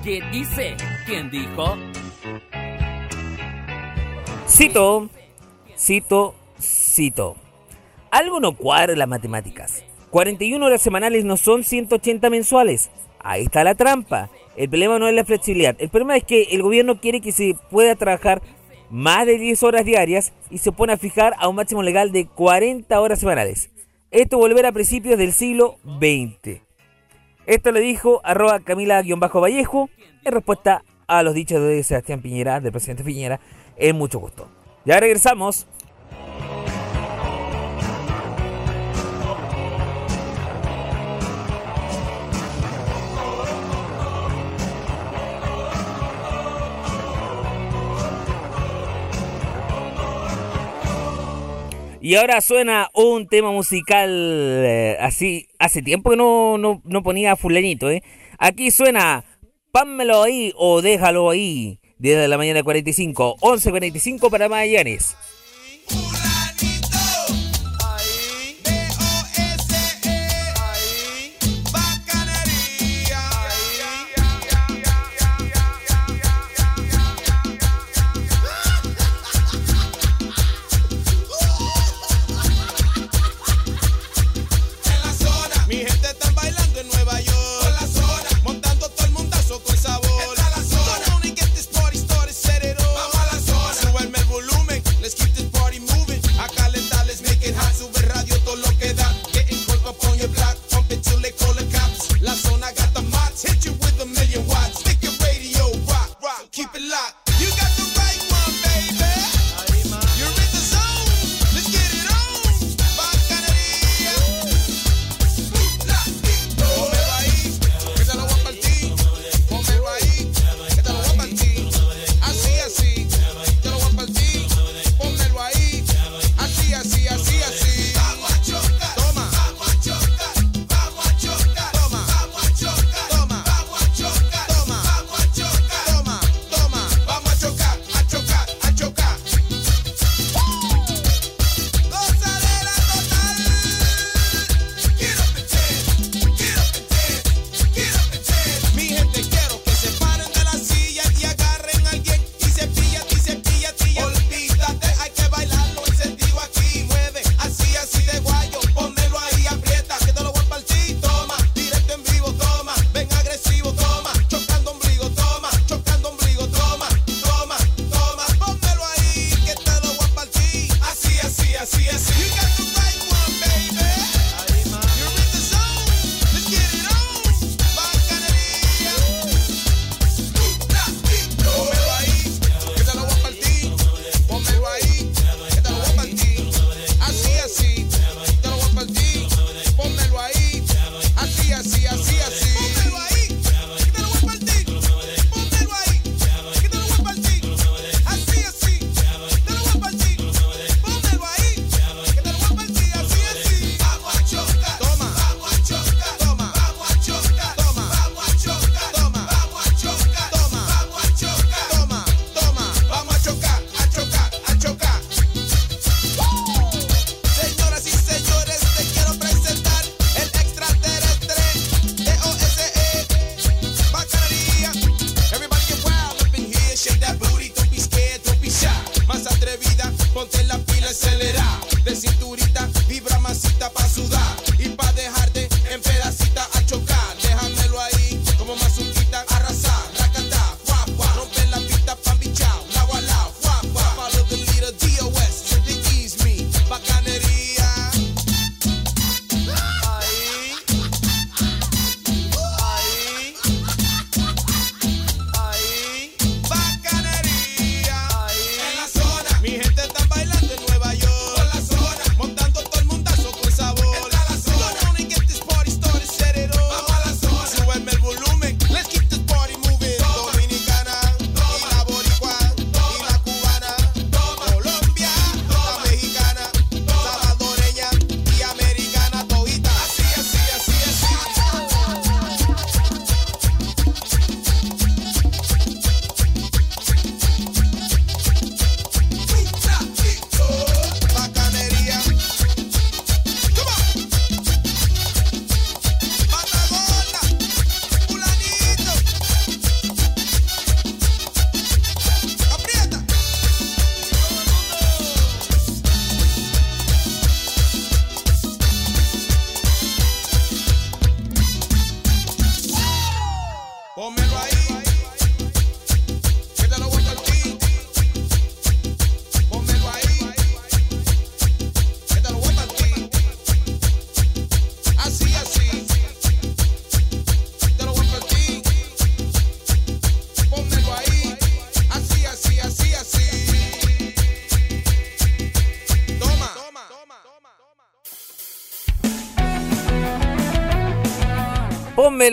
[0.04, 0.76] ¿Qué dice?
[1.06, 1.76] ¿Quién dijo?
[4.46, 5.08] Cito,
[5.76, 7.36] cito, cito.
[8.10, 9.84] Algo no cuadra en las matemáticas.
[10.10, 12.90] 41 horas semanales no son 180 mensuales.
[13.20, 14.30] Ahí está la trampa.
[14.56, 15.76] El problema no es la flexibilidad.
[15.78, 18.42] El problema es que el gobierno quiere que se pueda trabajar
[18.90, 22.26] más de 10 horas diarias y se pone a fijar a un máximo legal de
[22.26, 23.70] 40 horas semanales.
[24.10, 26.62] Esto volverá a principios del siglo XX.
[27.46, 29.88] Esto le dijo arroba Camila-Vallejo
[30.24, 33.40] en respuesta a los dichos de Sebastián Piñera, del presidente Piñera,
[33.76, 34.48] en mucho gusto.
[34.84, 35.68] Ya regresamos.
[52.10, 55.46] Y ahora suena un tema musical eh, así.
[55.60, 58.02] Hace tiempo que no, no, no ponía fulanito, ¿eh?
[58.36, 59.24] Aquí suena
[59.70, 61.78] Pámelo ahí o déjalo ahí.
[61.98, 65.14] 10 de la mañana 45, 11.45 para Magallanes.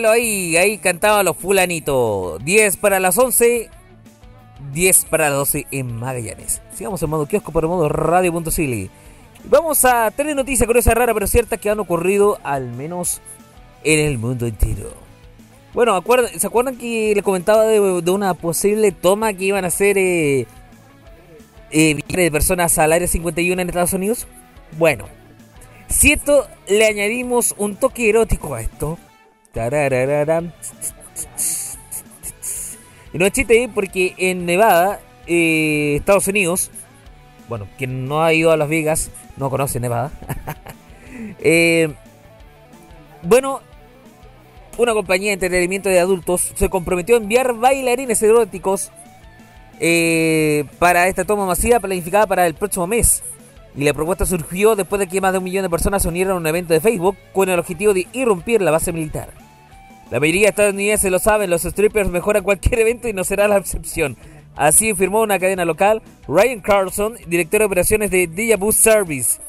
[0.06, 2.42] Ahí, ahí cantaba los fulanitos.
[2.44, 3.70] 10 para las 11,
[4.72, 6.62] 10 para las 12 en Magallanes.
[6.74, 8.90] Sigamos en modo kiosco por modo radio.cili.
[9.44, 13.20] Vamos a tener noticias curiosas, raras pero ciertas que han ocurrido al menos
[13.84, 14.92] en el mundo entero.
[15.74, 16.02] Bueno,
[16.36, 20.46] ¿se acuerdan que le comentaba de, una posible toma que iban a hacer eh,
[21.70, 24.26] eh, de personas al área 51 en Estados Unidos?
[24.76, 25.06] Bueno,
[25.88, 28.98] si esto le añadimos un toque erótico a esto.
[33.12, 36.70] Y no es chiste porque en Nevada, eh, Estados Unidos,
[37.48, 40.10] bueno, quien no ha ido a Las Vegas no conoce Nevada.
[41.40, 41.92] Eh,
[43.22, 43.60] bueno,
[44.76, 48.92] una compañía de entretenimiento de adultos se comprometió a enviar bailarines eróticos
[49.80, 53.24] eh, para esta toma masiva planificada para el próximo mes.
[53.76, 56.34] Y la propuesta surgió después de que más de un millón de personas se unieron
[56.34, 59.47] a un evento de Facebook con el objetivo de irrumpir la base militar.
[60.10, 63.58] La mayoría de estadounidenses lo saben, los strippers mejoran cualquier evento y no será la
[63.58, 64.16] excepción.
[64.56, 69.40] Así afirmó una cadena local, Ryan Carlson, director de operaciones de Deja Boost Service.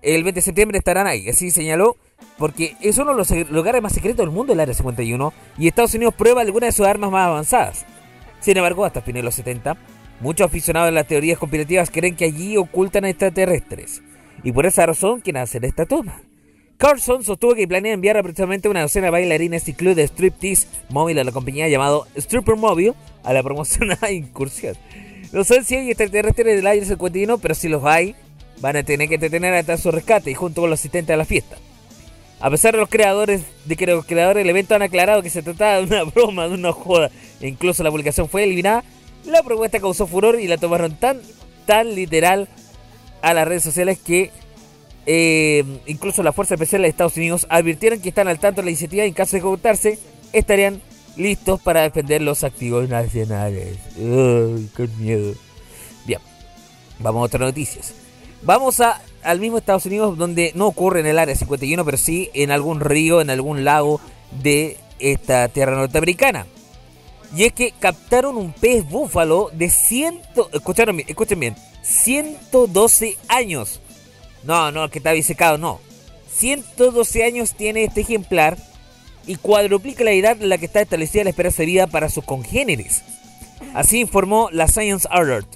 [0.00, 1.96] El 20 de septiembre estarán ahí, así señaló,
[2.38, 5.94] porque es uno de los lugares más secretos del mundo, el Área 51, y Estados
[5.94, 7.84] Unidos prueba algunas de sus armas más avanzadas.
[8.40, 9.76] Sin embargo, hasta fines de los 70,
[10.20, 14.02] Muchos aficionados de las teorías conspirativas creen que allí ocultan extraterrestres,
[14.44, 16.20] y por esa razón quieren hacer esta toma.
[16.80, 21.18] Carlson sostuvo que planea enviar aproximadamente una docena de bailarines y club de striptease móvil
[21.18, 24.76] a la compañía llamado Stripper Mobile a la promocionada incursión.
[25.30, 28.14] No sé si hay extraterrestres del aire 51, pero si los hay,
[28.62, 31.26] van a tener que detener hasta su rescate y junto con los asistentes de la
[31.26, 31.58] fiesta.
[32.40, 35.42] A pesar de los creadores de que los creadores del evento han aclarado que se
[35.42, 37.10] trataba de una broma, de una joda,
[37.42, 38.84] e incluso la publicación fue eliminada,
[39.26, 41.20] la propuesta causó furor y la tomaron tan,
[41.66, 42.48] tan literal
[43.20, 44.30] a las redes sociales que
[45.12, 48.70] eh, incluso las fuerzas especiales de Estados Unidos advirtieron que están al tanto de la
[48.70, 49.98] iniciativa y en caso de ejecutarse
[50.32, 50.80] estarían
[51.16, 53.76] listos para defender los activos nacionales.
[53.98, 55.34] Uy, qué miedo.
[56.06, 56.20] Bien,
[57.00, 57.92] vamos a otras noticias.
[58.42, 62.52] Vamos al mismo Estados Unidos donde no ocurre en el área 51, pero sí en
[62.52, 64.00] algún río, en algún lago
[64.40, 66.46] de esta tierra norteamericana.
[67.34, 70.48] Y es que captaron un pez búfalo de ciento...
[70.52, 71.56] Escucharon bien, escuchen bien.
[71.82, 73.79] 112 años.
[74.44, 75.80] No, no, que está disecado, no.
[76.32, 78.56] 112 años tiene este ejemplar
[79.26, 82.24] y cuadruplica la edad en la que está establecida la esperanza de vida para sus
[82.24, 83.02] congéneres.
[83.74, 85.48] Así informó la Science Alert.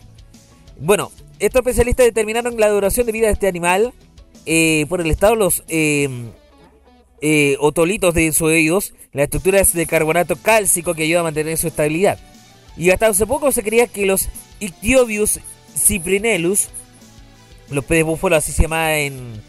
[0.78, 3.93] Bueno, estos especialistas determinaron la duración de vida de este animal
[4.47, 6.09] eh, por el estado de los eh,
[7.22, 11.57] eh, otolitos de sus oídos la estructura es de carbonato cálcico que ayuda a mantener
[11.57, 12.18] su estabilidad.
[12.76, 14.28] Y hasta hace poco se creía que los
[14.59, 15.39] Ictiobius
[15.76, 16.68] cyprinellus,
[17.70, 19.40] los peces búfalos así se llama en,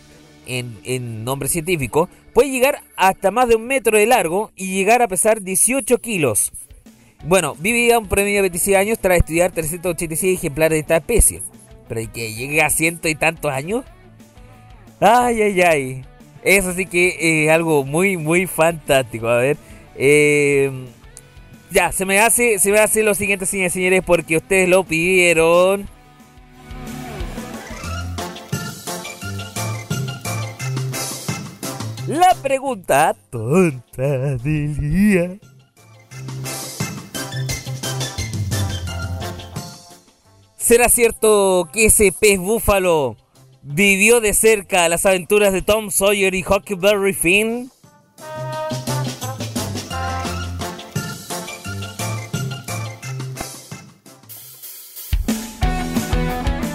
[0.48, 5.08] en, nombre científico, puede llegar hasta más de un metro de largo y llegar a
[5.08, 6.52] pesar 18 kilos.
[7.24, 11.42] Bueno, vivía un promedio de 26 años tras estudiar 386 ejemplares de esta especie.
[11.88, 13.84] Pero ¿y que llegue a ciento y tantos años?
[15.00, 16.06] Ay, ay, ay.
[16.44, 19.28] Eso sí que es algo muy, muy fantástico.
[19.28, 19.58] A ver.
[19.96, 20.72] Eh,
[21.72, 25.90] ya, se me hace, se me hace lo siguiente, señores, porque ustedes lo pidieron.
[32.18, 35.38] La pregunta tonta del día.
[40.56, 43.18] ¿Será cierto que ese pez búfalo
[43.64, 47.70] vivió de cerca las aventuras de Tom Sawyer y Huckleberry Finn?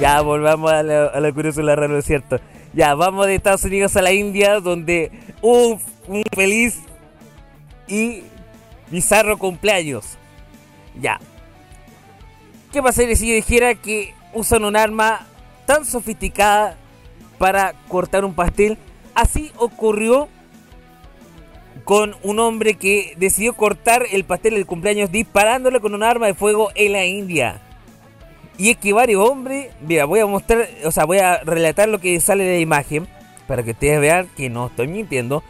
[0.01, 2.39] Ya, volvamos a la, a la la raro, cierto.
[2.73, 5.11] Ya, vamos de Estados Unidos a la India, donde
[5.43, 5.81] un,
[6.35, 6.81] feliz
[7.89, 8.23] y
[8.91, 10.17] bizarro cumpleaños.
[11.01, 11.21] Ya.
[12.73, 15.27] ¿Qué pasaría si yo dijera que usan un arma
[15.67, 16.77] tan sofisticada
[17.39, 18.77] para cortar un pastel.
[19.15, 20.29] Así ocurrió
[21.85, 26.35] con un hombre que decidió cortar el pastel del cumpleaños disparándole con un arma de
[26.35, 27.63] fuego en la India.
[28.61, 31.99] Y es que varios hombres, mira, voy a mostrar, o sea, voy a relatar lo
[31.99, 33.09] que sale de la imagen
[33.47, 35.43] para que ustedes vean que no estoy mintiendo.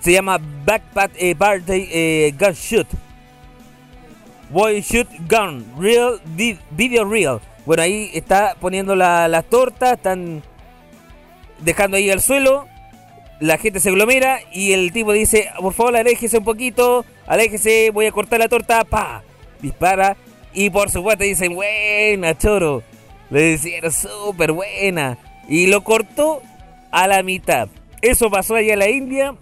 [0.00, 1.36] Se llama Backpack eh,
[1.68, 2.86] eh, Gun Shoot.
[4.48, 6.22] Boy Shoot Gun, Real
[6.70, 7.38] Video Real.
[7.66, 10.42] Bueno, ahí está poniendo la, las tortas, están
[11.60, 12.66] dejando ahí al suelo.
[13.40, 18.06] La gente se aglomera y el tipo dice, por favor, aléjese un poquito, aléjese, voy
[18.06, 19.22] a cortar la torta, pa,
[19.60, 20.16] dispara.
[20.54, 22.82] Y por supuesto dicen, buena, choro.
[23.30, 25.18] Le decían, súper buena.
[25.48, 26.42] Y lo cortó
[26.90, 27.68] a la mitad.
[28.00, 29.34] Eso pasó allá en la India.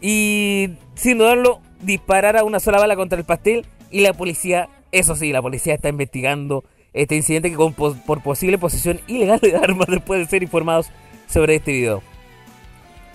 [0.00, 5.32] Y sin dudarlo, disparara una sola bala contra el pastel y la policía, eso sí,
[5.32, 10.26] la policía está investigando este incidente que por posible posesión ilegal de armas después de
[10.26, 10.90] ser informados
[11.28, 12.02] sobre este video.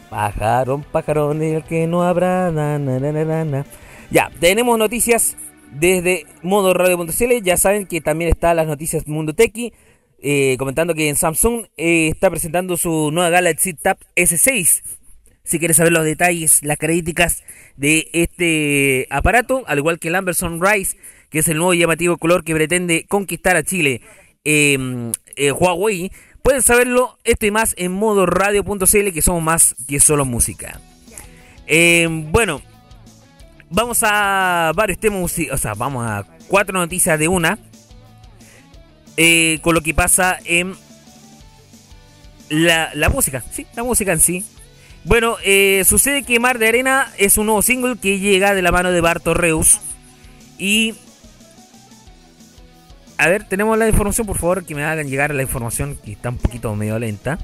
[0.09, 2.51] Pajarón, el que no habrá.
[4.11, 5.37] ya, tenemos noticias
[5.71, 7.41] desde modo radio.cl.
[7.43, 9.73] Ya saben que también está las noticias Mundo Tequi.
[10.23, 14.83] Eh, comentando que en Samsung eh, está presentando su nueva Galaxy Tab S6.
[15.43, 17.43] Si quieres saber los detalles, las críticas
[17.75, 20.95] de este aparato, al igual que el Amber Sunrise,
[21.31, 24.01] que es el nuevo llamativo color que pretende conquistar a Chile,
[24.43, 26.11] em, eh, Huawei,
[26.43, 30.79] pueden saberlo esto y más en modo radio.cl, que somos más que solo música.
[31.65, 32.61] Em, bueno,
[33.71, 37.57] vamos a varios temas, o sea, vamos a cuatro noticias de una,
[39.17, 40.75] eh, con lo que pasa en
[42.49, 44.45] la, música, sí, la música en sí.
[45.03, 48.71] Bueno, eh, sucede que Mar de Arena es un nuevo single que llega de la
[48.71, 49.79] mano de Barto Reus.
[50.59, 50.93] Y.
[53.17, 56.29] A ver, tenemos la información, por favor, que me hagan llegar la información que está
[56.29, 57.39] un poquito medio lenta.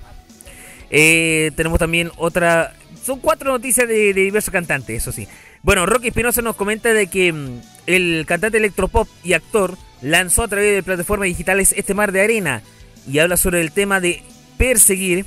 [0.90, 2.74] Eh, tenemos también otra.
[3.04, 5.28] Son cuatro noticias de, diversos cantantes, eso sí.
[5.68, 10.48] Bueno, Rocky Espinosa nos comenta de que mm, el cantante electropop y actor lanzó a
[10.48, 12.62] través de plataformas digitales este Mar de Arena
[13.06, 14.24] y habla sobre el tema de
[14.58, 15.26] perseguir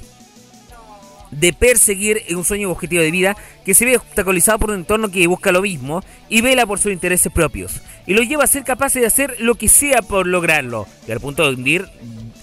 [1.30, 3.36] de perseguir un sueño objetivo de vida
[3.66, 6.90] que se ve obstaculizado por un entorno que busca lo mismo y vela por sus
[6.90, 7.82] intereses propios.
[8.06, 11.20] Y lo lleva a ser capaz de hacer lo que sea por lograrlo, y al
[11.20, 11.86] punto de hundir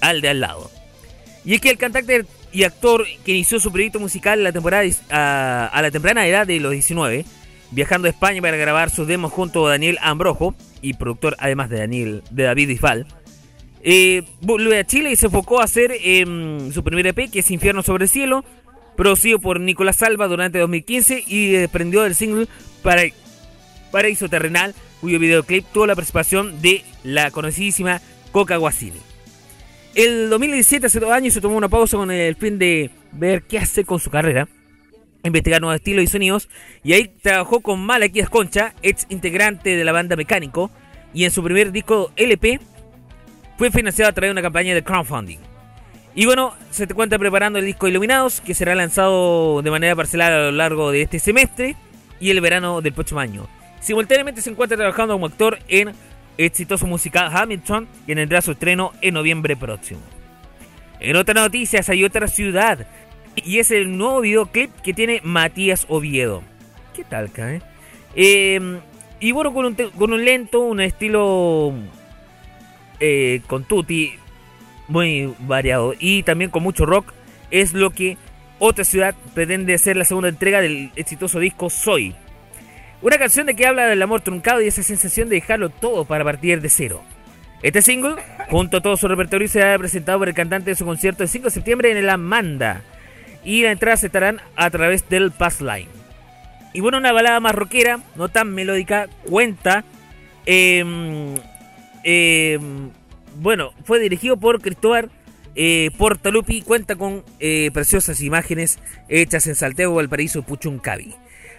[0.02, 0.70] al de al lado.
[1.44, 5.82] Y es que el cantante y actor que inició su proyecto musical la temporada a,
[5.82, 7.26] la temprana edad de los 19,
[7.72, 11.80] viajando a España para grabar sus demos junto a Daniel Ambrojo, y productor además de
[11.80, 13.08] Daniel de David Isfal,
[13.84, 17.52] eh, volvió a Chile y se enfocó a hacer em, su primer EP, que es
[17.52, 18.44] Infierno sobre el Cielo,
[18.96, 22.48] producido por Nicolás Salva durante 2015 y desprendió del single
[22.84, 23.04] para
[23.92, 28.02] Paraíso Terrenal, cuyo videoclip tuvo la participación de la conocidísima
[28.32, 29.00] Coca Guasini.
[29.96, 33.58] El 2017, hace dos años, se tomó una pausa con el fin de ver qué
[33.58, 34.48] hacer con su carrera,
[35.24, 36.50] investigar nuevos estilos y sonidos,
[36.84, 40.72] y ahí trabajó con Malaquías Concha, ex integrante de la banda Mecánico,
[41.14, 42.60] y en su primer disco LP
[43.58, 45.40] fue financiado a través de una campaña de crowdfunding.
[46.16, 50.22] Y bueno, se te cuenta preparando el disco Iluminados, que será lanzado de manera parcial
[50.22, 51.76] a lo largo de este semestre
[52.20, 53.48] y el verano del próximo año.
[53.82, 55.92] Simultáneamente se encuentra trabajando como actor en
[56.38, 60.02] exitoso musical Hamilton, que tendrá su estreno en noviembre próximo.
[61.00, 62.88] En otras noticias hay otra ciudad,
[63.44, 66.44] y es el nuevo videoclip que tiene Matías Oviedo.
[66.96, 67.62] ¿Qué tal, cae?
[68.16, 68.80] Eh,
[69.20, 69.66] y bueno, con
[70.12, 71.74] un, lento, un estilo
[73.00, 74.14] eh, con tutti
[74.88, 77.14] muy variado y también con mucho rock,
[77.52, 78.18] es lo que
[78.60, 82.16] otra ciudad pretende hacer la segunda entrega del exitoso disco Soy.
[83.02, 86.24] Una canción de que habla del amor truncado y esa sensación de dejarlo todo para
[86.24, 87.04] partir de cero.
[87.62, 88.16] Este single,
[88.50, 91.46] junto a todo su repertorio, será presentado por el cantante de su concierto el 5
[91.46, 92.82] de septiembre en el Amanda.
[93.48, 95.88] Y la entrada se estarán a través del Pass Line.
[96.74, 99.84] Y bueno, una balada más rockera, no tan melódica, cuenta
[102.10, 102.60] eh,
[103.40, 105.10] bueno, fue dirigido por Cristóbal
[105.56, 106.62] eh, Portalupi.
[106.62, 108.80] Cuenta con eh, preciosas imágenes
[109.10, 111.16] hechas en Salteo, Valparaíso, Puchuncavi.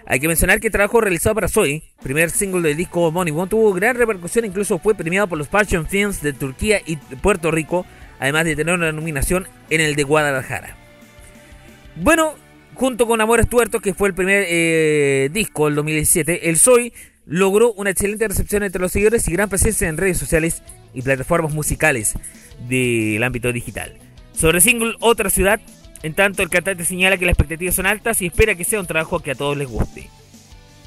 [0.07, 3.75] Hay que mencionar que el trabajo realizado para Soy, primer single del disco homónimo, tuvo
[3.75, 7.85] gran repercusión, incluso fue premiado por los Passion Films de Turquía y Puerto Rico,
[8.19, 10.88] además de tener una nominación en el de Guadalajara.
[12.01, 12.37] Bueno,
[12.75, 16.93] junto con Amores Tuertos, que fue el primer eh, disco del 2017, el Soy
[17.27, 20.63] logró una excelente recepción entre los seguidores y gran presencia en redes sociales
[20.95, 22.15] y plataformas musicales
[22.69, 23.95] del ámbito digital.
[24.33, 25.61] Sobre single Otra Ciudad,
[26.05, 28.87] en tanto el cantante señala que las expectativas son altas y espera que sea un
[28.87, 30.09] trabajo que a todos les guste.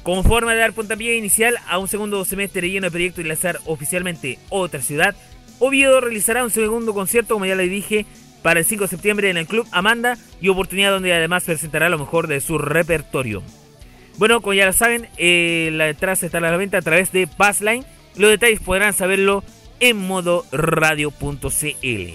[0.02, 3.60] Como forma de dar puntapié inicial a un segundo semestre lleno de proyectos y lanzar
[3.66, 5.14] oficialmente Otra Ciudad,
[5.58, 8.06] Oviedo realizará un segundo concierto, como ya le dije,
[8.42, 11.98] para el 5 de septiembre en el Club Amanda y oportunidad donde además presentará lo
[11.98, 13.42] mejor de su repertorio.
[14.18, 17.26] Bueno, como ya lo saben, eh, la entrada está a la venta a través de
[17.26, 17.84] Passline.
[18.16, 19.42] Los detalles podrán saberlo
[19.80, 22.12] en modo radio.cl.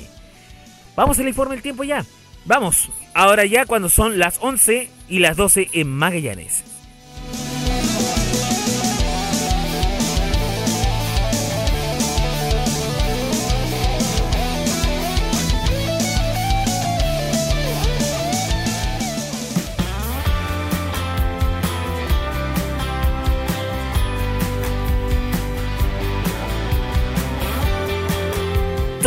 [0.96, 2.06] Vamos al informe del tiempo ya.
[2.46, 6.64] Vamos, ahora ya cuando son las 11 y las 12 en Magallanes.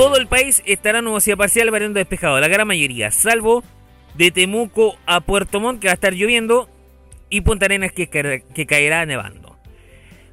[0.00, 3.62] Todo el país estará nubosidad parcial variando despejado, la gran mayoría, salvo
[4.14, 6.70] de Temuco a Puerto Montt, que va a estar lloviendo,
[7.28, 9.58] y Punta Arenas que, que caerá nevando.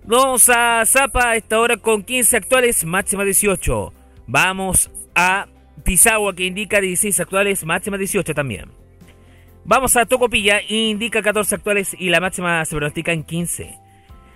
[0.05, 3.93] Vamos a Zapa a esta hora con 15 actuales, máxima 18.
[4.25, 5.47] Vamos a
[5.83, 8.71] Pisagua que indica 16 actuales, máxima 18 también.
[9.65, 13.77] Vamos a Tocopilla, indica 14 actuales y la máxima se pronostica en 15.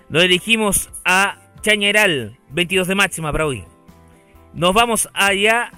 [0.09, 3.70] Nos dirigimos a Chañaral, 22 de máxima para hoy.
[4.53, 5.71] Nos vamos allá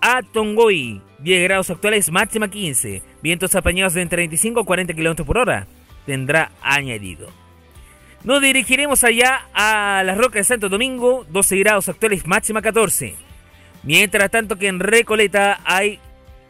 [0.00, 3.02] a Tongoy, 10 grados actuales, máxima 15.
[3.22, 5.66] Vientos apañados de entre 25 y 40 km por hora.
[6.06, 7.28] Tendrá añadido.
[8.24, 13.14] Nos dirigiremos allá a las rocas de Santo Domingo, 12 grados actuales, máxima 14.
[13.82, 16.00] Mientras tanto que en Recoleta hay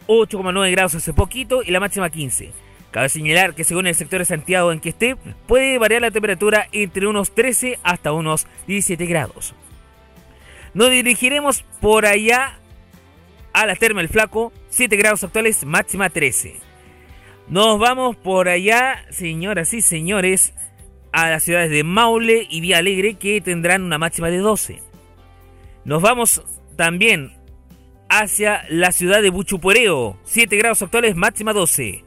[0.07, 2.53] 8,9 grados hace poquito y la máxima 15.
[2.93, 5.17] Cabe señalar que según el sector de Santiago en que esté,
[5.47, 9.55] puede variar la temperatura entre unos 13 hasta unos 17 grados.
[10.77, 12.59] Nos dirigiremos por allá
[13.55, 16.57] a la Terma El Flaco, 7 grados actuales, máxima 13.
[17.49, 20.53] Nos vamos por allá, señoras y señores,
[21.13, 24.83] a las ciudades de Maule y Vía Alegre que tendrán una máxima de 12.
[25.87, 26.43] Nos vamos
[26.77, 27.33] también
[28.11, 32.05] hacia la ciudad de Buchupuereo, 7 grados actuales, máxima 12.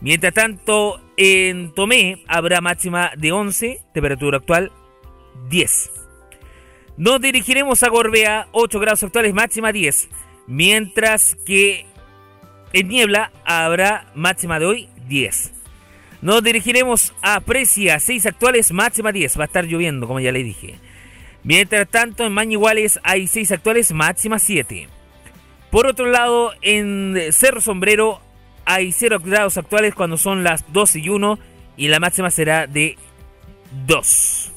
[0.00, 4.72] Mientras tanto, en Tomé habrá máxima de 11, temperatura actual
[5.48, 6.03] 10.
[6.96, 10.08] Nos dirigiremos a Gorbea, 8 grados actuales, máxima 10.
[10.46, 11.86] Mientras que
[12.72, 15.52] en Niebla habrá máxima de hoy 10.
[16.22, 19.38] Nos dirigiremos a Precia, 6 actuales, máxima 10.
[19.38, 20.76] Va a estar lloviendo, como ya le dije.
[21.42, 24.88] Mientras tanto, en Mañiguales hay 6 actuales, máxima 7.
[25.70, 28.20] Por otro lado, en Cerro Sombrero
[28.64, 31.38] hay 0 grados actuales cuando son las 12 y 1
[31.76, 32.96] y la máxima será de
[33.86, 34.53] 2.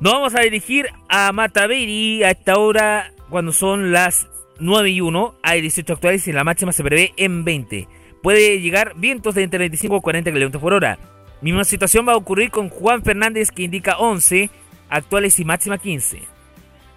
[0.00, 4.28] Nos vamos a dirigir a Mataveri a esta hora cuando son las
[4.58, 5.34] 9 y 1.
[5.42, 7.86] Hay 18 actuales y la máxima se prevé en 20.
[8.22, 10.98] Puede llegar vientos de entre 25 y 40 km por hora.
[11.42, 14.48] Misma situación va a ocurrir con Juan Fernández que indica 11
[14.88, 16.22] actuales y máxima 15.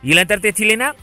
[0.02, 0.96] Y en la Antártida chilena,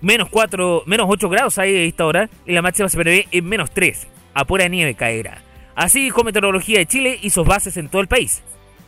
[0.00, 3.44] menos 4, menos 8 grados hay a esta hora y la máxima se prevé en
[3.44, 4.08] menos 3.
[4.34, 5.44] A pura nieve caerá.
[5.76, 8.42] Así dijo Meteorología de Chile y sus bases en todo el país.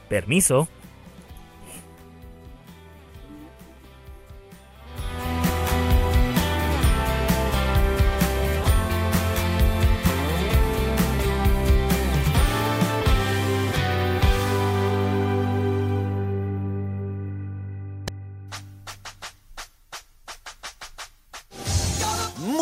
[0.08, 0.68] Permiso.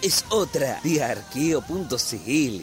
[0.00, 2.62] Es otra de.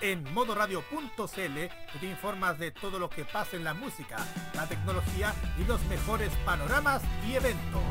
[0.00, 4.16] En modoradio.cl te informas de todo lo que pasa en la música,
[4.54, 7.82] la tecnología y los mejores panoramas y eventos.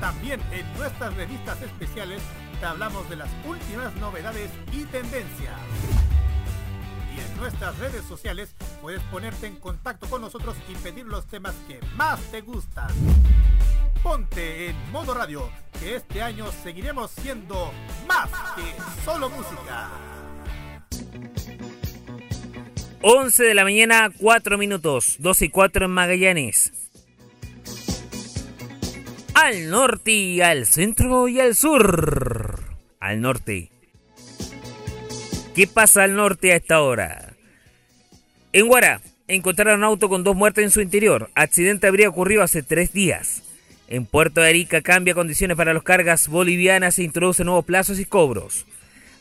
[0.00, 2.22] También en nuestras revistas especiales
[2.58, 5.60] te hablamos de las últimas novedades y tendencias.
[7.16, 11.80] En nuestras redes sociales puedes ponerte en contacto con nosotros y pedir los temas que
[11.96, 12.88] más te gustan.
[14.02, 15.50] Ponte en modo radio,
[15.80, 17.72] que este año seguiremos siendo
[18.06, 19.90] más que solo música.
[23.02, 26.72] 11 de la mañana, 4 minutos, 12 y 4 en Magallanes.
[29.34, 32.64] Al norte al centro y al sur.
[33.00, 33.70] Al norte.
[35.56, 37.32] ¿Qué pasa al norte a esta hora?
[38.52, 41.30] En Guara, encontraron un auto con dos muertes en su interior.
[41.34, 43.42] Accidente habría ocurrido hace tres días.
[43.88, 48.04] En Puerto de Arica cambia condiciones para las cargas bolivianas e introduce nuevos plazos y
[48.04, 48.66] cobros.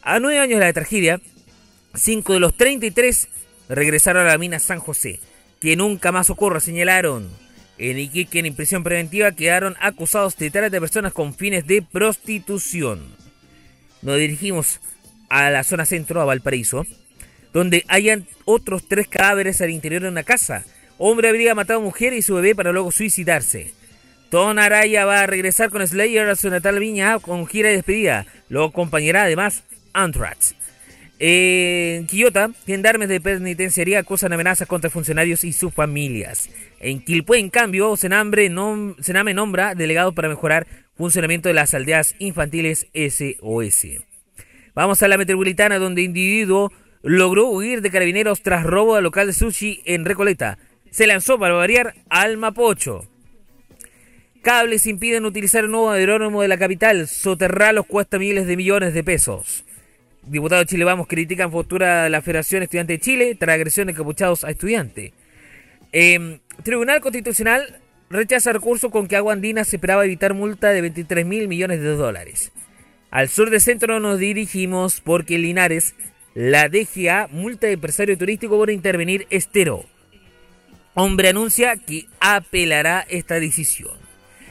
[0.01, 1.21] A nueve años de la tragedia,
[1.93, 3.29] cinco de los 33
[3.69, 5.21] regresaron a la mina San José.
[5.61, 7.29] Que nunca más ocurra, señalaron.
[7.77, 13.05] En Iquique, en impresión preventiva, quedaron acusados de trata de personas con fines de prostitución.
[14.01, 14.81] Nos dirigimos
[15.35, 16.85] a la zona centro, a Valparaíso,
[17.51, 20.63] donde hayan otros tres cadáveres al interior de una casa.
[20.97, 23.73] Hombre habría matado a mujer y su bebé para luego suicidarse.
[24.31, 28.25] Don Araya va a regresar con Slayer a su natal Viña con gira de despedida.
[28.47, 30.55] Lo acompañará además Anthrax.
[31.19, 36.49] En Quillota, gendarmes de penitenciaría acusan amenazas contra funcionarios y sus familias.
[36.79, 38.49] En Quilpué, en cambio, Senambre
[39.01, 40.65] Sename nombra delegados para mejorar
[40.97, 44.14] funcionamiento de las aldeas infantiles SOS.
[44.75, 46.71] Vamos a la metropolitana, donde individuo
[47.01, 50.57] logró huir de carabineros tras robo al local de sushi en Recoleta.
[50.91, 53.07] Se lanzó para variar al Mapocho.
[54.41, 57.07] Cables impiden utilizar un nuevo aeródromo de la capital.
[57.07, 59.63] Soterralos cuesta miles de millones de pesos.
[60.23, 63.93] Diputados de Chile Vamos critican postura de la Federación Estudiante de Chile tras agresión de
[63.93, 65.13] capuchados a estudiantes.
[65.93, 71.25] Em, Tribunal Constitucional rechaza recurso con que Agua Andina se esperaba evitar multa de 23
[71.25, 72.51] mil millones de dólares.
[73.11, 75.95] Al sur de centro nos dirigimos porque Linares,
[76.33, 79.85] la DGA multa de empresario turístico por intervenir estero.
[80.93, 83.97] Hombre anuncia que apelará esta decisión.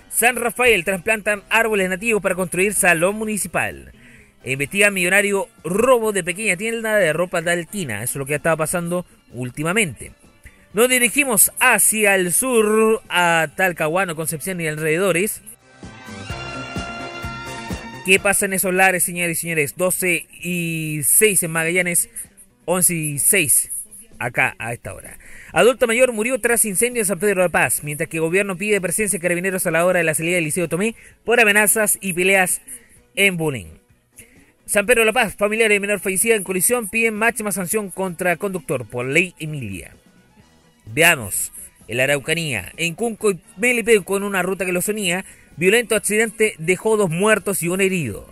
[0.09, 3.93] San Rafael trasplantan árboles nativos para construir salón municipal.
[4.45, 8.03] Investiga millonario robo de pequeña tienda de ropa de alquina.
[8.03, 10.13] Eso es lo que ha estado pasando últimamente.
[10.75, 15.43] Nos dirigimos hacia el sur, a Talcahuano, Concepción y alrededores.
[18.05, 19.77] ¿Qué pasa en esos lares, señores y señores?
[19.77, 22.11] 12 y 6 en Magallanes,
[22.67, 23.71] 11 y 6
[24.19, 25.19] acá a esta hora.
[25.53, 28.59] Adulto mayor murió tras incendio en San Pedro de la Paz, mientras que el gobierno
[28.59, 30.95] pide presencia de carabineros a la hora de la salida del Liceo Tomé
[31.25, 32.61] por amenazas y peleas
[33.17, 33.79] en bullying.
[34.67, 38.37] San Pedro de la Paz, familiares de menor fallecida en colisión piden máxima sanción contra
[38.37, 39.97] conductor por ley Emilia.
[40.85, 41.53] Veamos,
[41.89, 45.25] en Araucanía, en Cunco y Melipe con una ruta que lo sonía,
[45.57, 48.27] violento accidente dejó dos muertos y un herido.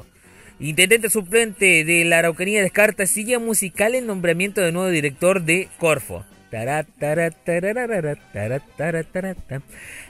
[0.60, 6.24] Intendente suplente de la Araucanía descarta silla musical en nombramiento de nuevo director de Corfo.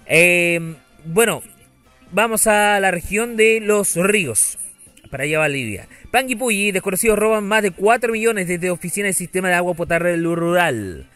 [0.06, 1.42] Eh, bueno,
[2.10, 4.58] vamos a la región de los ríos.
[5.10, 5.88] Para allá va Lidia.
[6.10, 11.06] Panguipulli, desconocidos roban más de 4 millones desde oficinas del sistema de agua potable rural.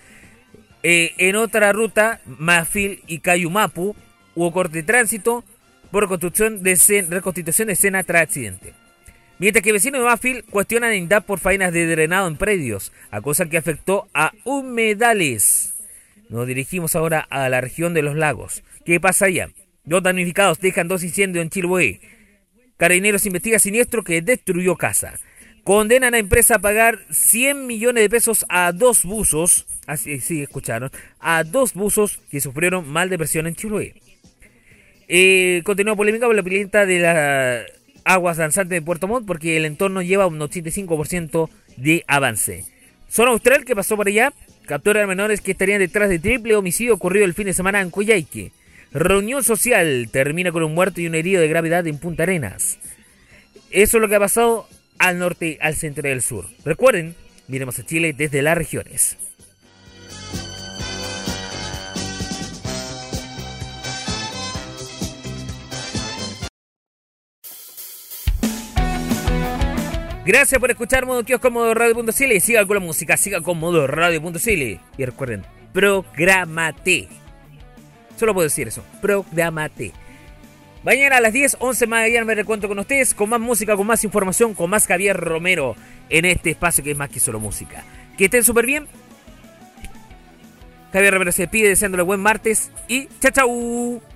[0.83, 3.97] Eh, en otra ruta, Mafil y Cayumapu,
[4.35, 5.45] hubo corte de tránsito
[5.97, 6.03] por
[6.63, 8.75] de reconstitución de escena tras accidente.
[9.39, 12.93] Mientras que vecinos de Mafil cuestionan en INDAP por faenas de drenado en predios,
[13.23, 15.73] cosa que afectó a humedales.
[16.29, 18.63] Nos dirigimos ahora a la región de los lagos.
[18.85, 19.49] ¿Qué pasa allá?
[19.85, 22.01] Dos damnificados dejan dos incendios en Chiloé.
[22.77, 25.19] Carabineros investiga siniestro que destruyó casa.
[25.65, 30.91] Condenan a empresa a pagar 100 millones de pesos a dos buzos, así sí, escucharon,
[31.21, 33.95] a dos buzos que sufrieron mal de presión en Chiloé.
[35.09, 37.65] Eh, continúa polémica por la pileta de la
[38.05, 42.65] aguas danzantes de Puerto Montt porque el entorno lleva un 85% de avance.
[43.09, 44.33] Zona Austral que pasó por allá
[44.67, 47.91] captura a menores que estarían detrás de triple homicidio ocurrido el fin de semana en
[47.91, 48.53] Coyhaique.
[48.93, 52.79] Reunión social termina con un muerto y un herido de gravedad en Punta Arenas.
[53.71, 56.47] Eso es lo que ha pasado al norte, al centro y al sur.
[56.65, 57.15] Recuerden,
[57.49, 59.19] miremos a Chile desde las regiones.
[70.27, 73.87] Gracias por escuchar Modo Kiosco Modo Radio.cl y siga con la música, siga con Modo
[73.87, 74.81] Radio.cl.
[74.99, 77.07] Y recuerden, prográmate.
[78.17, 79.93] Solo puedo decir eso, prográmate.
[80.83, 84.03] Mañana a las 10, 11 mañana me recuento con ustedes, con más música, con más
[84.03, 85.77] información, con más Javier Romero
[86.09, 87.85] en este espacio que es más que solo música.
[88.19, 88.89] Que estén súper bien.
[90.93, 94.16] Javier Romero se despide deseándole buen martes y chao chao.